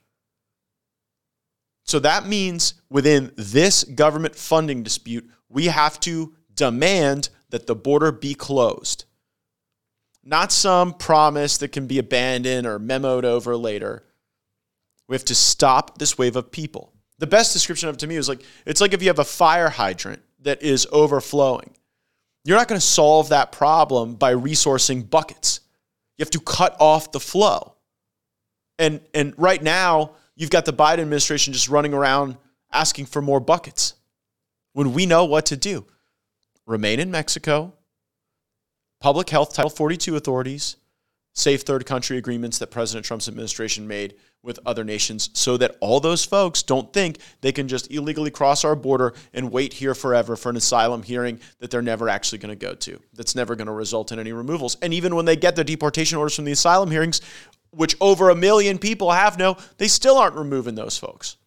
So 1.86 2.00
that 2.00 2.28
means 2.28 2.76
within 2.90 3.32
this 3.36 3.84
government 3.84 4.36
funding 4.36 4.84
dispute, 4.84 5.30
we 5.50 5.68
have 5.68 6.00
to 6.02 6.34
demand 6.54 7.30
that 7.50 7.68
the 7.68 7.76
border 7.76 8.12
be 8.12 8.34
closed. 8.34 9.06
Not 10.24 10.52
some 10.52 10.94
promise 10.94 11.58
that 11.58 11.72
can 11.72 11.88
be 11.88 12.00
abandoned 12.00 12.66
or 12.66 12.80
memoed 12.80 13.26
over 13.26 13.56
later. 13.56 14.04
We 15.14 15.16
have 15.16 15.26
to 15.26 15.36
stop 15.36 16.00
this 16.00 16.18
wave 16.18 16.36
of 16.36 16.50
people. 16.50 16.92
The 17.20 17.28
best 17.28 17.54
description 17.54 17.88
of 17.88 17.94
it 17.94 18.00
to 18.00 18.08
me 18.08 18.16
is 18.16 18.28
like 18.28 18.42
it's 18.66 18.82
like 18.82 18.94
if 18.94 19.04
you 19.04 19.10
have 19.10 19.20
a 19.20 19.24
fire 19.24 19.70
hydrant 19.70 20.24
that 20.40 20.64
is 20.64 20.88
overflowing. 20.92 21.76
You're 22.44 22.58
not 22.58 22.68
going 22.68 22.82
to 22.82 22.86
solve 22.86 23.30
that 23.30 23.52
problem 23.52 24.16
by 24.16 24.34
resourcing 24.34 25.08
buckets. 25.08 25.60
You 26.18 26.24
have 26.24 26.32
to 26.32 26.40
cut 26.40 26.76
off 26.80 27.12
the 27.12 27.20
flow. 27.20 27.76
And 28.80 29.02
and 29.14 29.36
right 29.38 29.62
now, 29.62 30.14
you've 30.36 30.50
got 30.50 30.66
the 30.66 30.74
Biden 30.74 31.02
administration 31.02 31.54
just 31.54 31.70
running 31.70 31.94
around 31.94 32.36
asking 32.72 33.06
for 33.06 33.22
more 33.22 33.40
buckets 33.40 33.94
when 34.72 34.94
we 34.94 35.06
know 35.06 35.26
what 35.26 35.46
to 35.46 35.56
do. 35.56 35.86
Remain 36.66 37.00
in 37.00 37.12
Mexico, 37.12 37.76
public 39.00 39.30
health 39.30 39.54
Title 39.54 39.70
42 39.70 40.16
authorities, 40.16 40.78
safe 41.34 41.62
third 41.64 41.86
country 41.86 42.18
agreements 42.18 42.60
that 42.60 42.68
President 42.68 43.06
Trump's 43.06 43.28
administration 43.28 43.88
made 43.88 44.16
with 44.44 44.60
other 44.66 44.84
nations 44.84 45.30
so 45.34 45.58
that 45.58 45.76
all 45.80 46.00
those 46.00 46.24
folks 46.24 46.62
don't 46.64 46.92
think 46.94 47.18
they 47.42 47.52
can 47.52 47.68
just 47.68 47.92
illegally 47.92 48.30
cross 48.30 48.64
our 48.64 48.76
border 48.76 49.14
and 49.34 49.52
wait 49.52 49.74
here 49.74 49.96
forever 49.96 50.36
for 50.36 50.50
an 50.50 50.58
asylum 50.58 51.02
hearing 51.02 51.40
that 51.60 51.72
they're 51.72 51.82
never 51.82 52.10
actually 52.10 52.38
going 52.38 52.50
to 52.50 52.56
go 52.56 52.76
to, 52.76 53.00
that's 53.14 53.36
never 53.36 53.56
going 53.56 53.68
to 53.68 53.74
result 53.74 54.12
in 54.12 54.20
any 54.20 54.32
removals. 54.32 54.78
And 54.82 54.94
even 54.94 55.16
when 55.16 55.26
they 55.26 55.36
get 55.36 55.56
their 55.56 55.64
deportation 55.64 56.18
orders 56.18 56.36
from 56.36 56.46
the 56.46 56.52
asylum 56.52 56.92
hearings, 56.92 57.22
which 57.72 57.96
over 58.00 58.30
a 58.30 58.36
million 58.36 58.78
people 58.78 59.12
have 59.12 59.40
no, 59.40 59.58
they 59.78 59.88
still 59.88 60.18
aren't 60.18 60.36
removing 60.36 60.76
those 60.76 60.98
folks. 60.98 61.38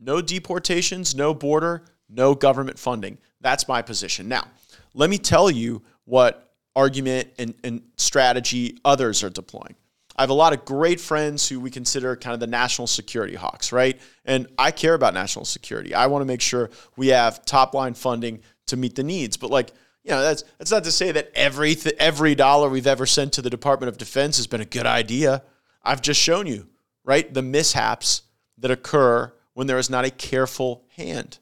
No 0.00 0.20
deportations, 0.20 1.14
no 1.14 1.34
border, 1.34 1.84
no 2.08 2.34
government 2.34 2.78
funding. 2.78 3.18
That's 3.40 3.68
my 3.68 3.82
position. 3.82 4.28
Now, 4.28 4.48
let 4.94 5.10
me 5.10 5.18
tell 5.18 5.50
you 5.50 5.82
what 6.04 6.47
argument 6.78 7.28
and, 7.38 7.54
and 7.64 7.82
strategy 7.96 8.78
others 8.84 9.24
are 9.24 9.30
deploying. 9.30 9.74
I 10.14 10.22
have 10.22 10.30
a 10.30 10.34
lot 10.34 10.52
of 10.52 10.64
great 10.64 11.00
friends 11.00 11.48
who 11.48 11.58
we 11.58 11.70
consider 11.70 12.14
kind 12.14 12.34
of 12.34 12.40
the 12.40 12.46
national 12.46 12.86
security 12.86 13.34
hawks, 13.34 13.72
right? 13.72 14.00
And 14.24 14.46
I 14.56 14.70
care 14.70 14.94
about 14.94 15.12
national 15.12 15.44
security. 15.44 15.92
I 15.92 16.06
want 16.06 16.22
to 16.22 16.26
make 16.26 16.40
sure 16.40 16.70
we 16.96 17.08
have 17.08 17.44
top 17.44 17.74
line 17.74 17.94
funding 17.94 18.42
to 18.66 18.76
meet 18.76 18.94
the 18.94 19.02
needs. 19.02 19.36
But 19.36 19.50
like, 19.50 19.72
you 20.04 20.12
know, 20.12 20.22
that's 20.22 20.44
that's 20.58 20.70
not 20.70 20.84
to 20.84 20.92
say 20.92 21.10
that 21.12 21.32
every 21.34 21.74
th- 21.74 21.96
every 21.98 22.36
dollar 22.36 22.68
we've 22.68 22.86
ever 22.86 23.06
sent 23.06 23.32
to 23.34 23.42
the 23.42 23.50
Department 23.50 23.88
of 23.88 23.98
Defense 23.98 24.36
has 24.36 24.46
been 24.46 24.60
a 24.60 24.64
good 24.64 24.86
idea. 24.86 25.42
I've 25.82 26.00
just 26.00 26.20
shown 26.20 26.46
you, 26.46 26.68
right, 27.04 27.32
the 27.32 27.42
mishaps 27.42 28.22
that 28.58 28.70
occur 28.70 29.32
when 29.54 29.66
there 29.66 29.78
is 29.78 29.90
not 29.90 30.04
a 30.04 30.10
careful 30.10 30.84
hand 30.96 31.38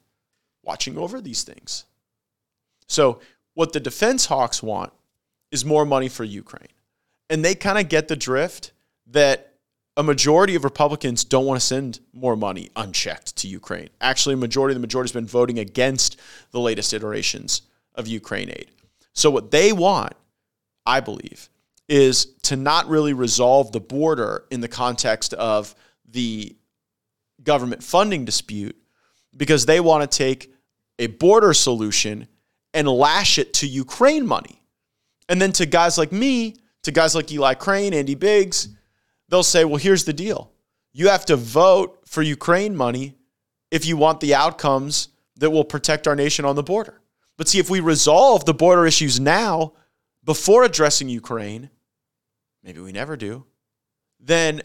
watching 0.63 0.97
over 0.97 1.21
these 1.21 1.45
things. 1.45 1.85
So, 2.87 3.21
what 3.55 3.73
the 3.73 3.81
defense 3.81 4.27
hawks 4.27 4.63
want 4.63 4.93
is 5.51 5.65
more 5.65 5.85
money 5.85 6.09
for 6.09 6.25
Ukraine. 6.25 6.69
And 7.31 7.45
they 7.45 7.55
kind 7.55 7.79
of 7.79 7.89
get 7.89 8.09
the 8.09 8.17
drift 8.17 8.73
that 9.09 9.55
a 9.97 10.03
majority 10.03 10.55
of 10.55 10.65
Republicans 10.65 11.25
don't 11.25 11.47
want 11.47 11.59
to 11.59 11.67
send 11.67 12.01
more 12.13 12.37
money 12.37 12.71
unchecked 12.77 13.37
to 13.37 13.49
Ukraine. 13.49 13.89
Actually, 14.01 14.35
a 14.35 14.39
majority 14.39 14.73
of 14.73 14.77
the 14.77 14.87
majority 14.87 15.09
has 15.09 15.13
been 15.13 15.27
voting 15.27 15.59
against 15.59 16.21
the 16.51 16.61
latest 16.61 16.93
iterations 16.93 17.63
of 17.95 18.07
Ukraine 18.07 18.51
aid. 18.51 18.71
So, 19.15 19.31
what 19.31 19.51
they 19.51 19.73
want, 19.73 20.13
I 20.85 21.01
believe, 21.01 21.49
is 21.89 22.27
to 22.43 22.57
not 22.57 22.89
really 22.89 23.15
resolve 23.15 23.73
the 23.73 23.81
border 23.81 24.45
in 24.51 24.61
the 24.61 24.69
context 24.69 25.33
of 25.35 25.75
the 26.09 26.55
government 27.43 27.83
funding 27.83 28.25
dispute 28.25 28.77
because 29.37 29.67
they 29.67 29.81
want 29.81 30.09
to 30.11 30.19
take 30.19 30.53
a 30.99 31.07
border 31.07 31.55
solution 31.55 32.29
and 32.75 32.89
lash 32.89 33.39
it 33.39 33.55
to 33.55 33.67
Ukraine 33.67 34.27
money. 34.27 34.63
And 35.29 35.41
then 35.41 35.53
to 35.53 35.67
guys 35.67 35.99
like 35.99 36.13
me, 36.13 36.57
to 36.83 36.93
guys 36.93 37.15
like 37.15 37.31
Eli 37.33 37.55
Crane, 37.55 37.95
Andy 37.95 38.15
Biggs, 38.15 38.69
they'll 39.29 39.43
say, 39.43 39.65
well, 39.65 39.77
here's 39.77 40.05
the 40.05 40.13
deal. 40.13 40.53
You 40.93 41.09
have 41.09 41.27
to 41.27 41.37
vote 41.37 42.01
for 42.07 42.23
Ukraine 42.23 42.77
money 42.77 43.17
if 43.71 43.87
you 43.87 43.97
want 43.97 44.21
the 44.21 44.35
outcomes 44.35 45.09
that 45.37 45.51
will 45.51 45.65
protect 45.65 46.07
our 46.07 46.17
nation 46.17 46.45
on 46.45 46.57
the 46.57 46.63
border. 46.63 47.01
But 47.37 47.49
see, 47.49 47.59
if 47.59 47.69
we 47.69 47.81
resolve 47.81 48.45
the 48.45 48.55
border 48.55 48.87
issues 48.87 49.21
now 49.21 49.75
before 50.25 50.65
addressing 50.65 51.09
Ukraine, 51.09 51.71
maybe 52.63 52.81
we 52.81 52.93
never 52.93 53.17
do, 53.17 53.45
then 54.21 54.63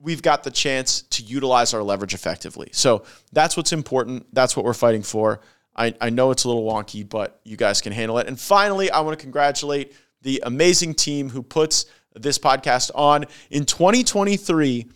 we've 0.00 0.22
got 0.22 0.42
the 0.42 0.50
chance 0.50 1.02
to 1.02 1.22
utilize 1.22 1.72
our 1.72 1.82
leverage 1.82 2.14
effectively. 2.14 2.68
So 2.72 3.04
that's 3.32 3.56
what's 3.56 3.72
important. 3.72 4.26
That's 4.34 4.56
what 4.56 4.64
we're 4.64 4.74
fighting 4.74 5.02
for. 5.02 5.40
I, 5.76 5.94
I 6.00 6.10
know 6.10 6.30
it's 6.30 6.44
a 6.44 6.48
little 6.48 6.64
wonky, 6.64 7.08
but 7.08 7.40
you 7.44 7.56
guys 7.56 7.80
can 7.80 7.92
handle 7.92 8.18
it. 8.18 8.26
And 8.26 8.38
finally, 8.38 8.90
I 8.90 9.00
want 9.00 9.18
to 9.18 9.22
congratulate 9.22 9.94
the 10.22 10.42
amazing 10.44 10.94
team 10.94 11.28
who 11.28 11.42
puts 11.42 11.86
this 12.14 12.38
podcast 12.38 12.90
on. 12.94 13.24
In 13.50 13.64
2023, 13.64 14.86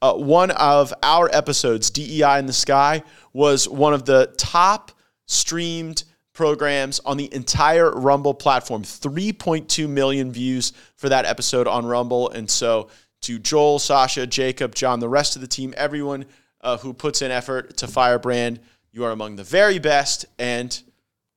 uh, 0.00 0.14
one 0.14 0.50
of 0.52 0.94
our 1.02 1.28
episodes, 1.32 1.90
DEI 1.90 2.38
in 2.38 2.46
the 2.46 2.52
Sky, 2.52 3.02
was 3.32 3.68
one 3.68 3.94
of 3.94 4.04
the 4.04 4.32
top 4.36 4.92
streamed 5.26 6.04
programs 6.32 7.00
on 7.00 7.16
the 7.16 7.32
entire 7.34 7.90
Rumble 7.90 8.34
platform. 8.34 8.84
3.2 8.84 9.88
million 9.88 10.30
views 10.30 10.72
for 10.94 11.08
that 11.08 11.24
episode 11.24 11.66
on 11.66 11.84
Rumble. 11.84 12.30
And 12.30 12.48
so 12.48 12.88
to 13.22 13.40
Joel, 13.40 13.80
Sasha, 13.80 14.26
Jacob, 14.26 14.74
John, 14.76 15.00
the 15.00 15.08
rest 15.08 15.34
of 15.34 15.42
the 15.42 15.48
team, 15.48 15.74
everyone 15.76 16.26
uh, 16.60 16.76
who 16.78 16.92
puts 16.92 17.22
in 17.22 17.32
effort 17.32 17.76
to 17.78 17.88
Firebrand, 17.88 18.60
you 18.98 19.04
are 19.04 19.12
among 19.12 19.36
the 19.36 19.44
very 19.44 19.78
best, 19.78 20.26
and 20.38 20.82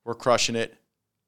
we're 0.04 0.14
crushing 0.14 0.56
it, 0.56 0.74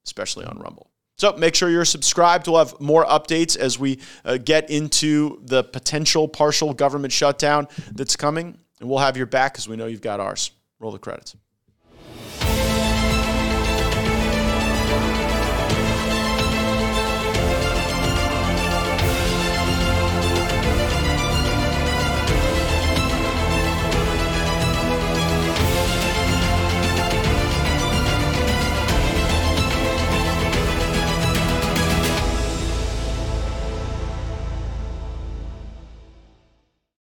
especially 0.05 0.45
on 0.45 0.59
Rumble. 0.59 0.91
So 1.17 1.33
make 1.37 1.55
sure 1.55 1.69
you're 1.69 1.85
subscribed. 1.85 2.47
We'll 2.47 2.57
have 2.57 2.79
more 2.81 3.05
updates 3.05 3.57
as 3.57 3.79
we 3.79 3.99
uh, 4.25 4.37
get 4.37 4.69
into 4.69 5.39
the 5.45 5.63
potential 5.63 6.27
partial 6.27 6.73
government 6.73 7.13
shutdown 7.13 7.67
that's 7.93 8.17
coming. 8.17 8.57
And 8.81 8.89
we'll 8.89 8.99
have 8.99 9.15
your 9.15 9.25
back 9.25 9.53
because 9.53 9.69
we 9.69 9.77
know 9.77 9.85
you've 9.85 10.01
got 10.01 10.19
ours. 10.19 10.51
Roll 10.79 10.91
the 10.91 10.99
credits. 10.99 11.35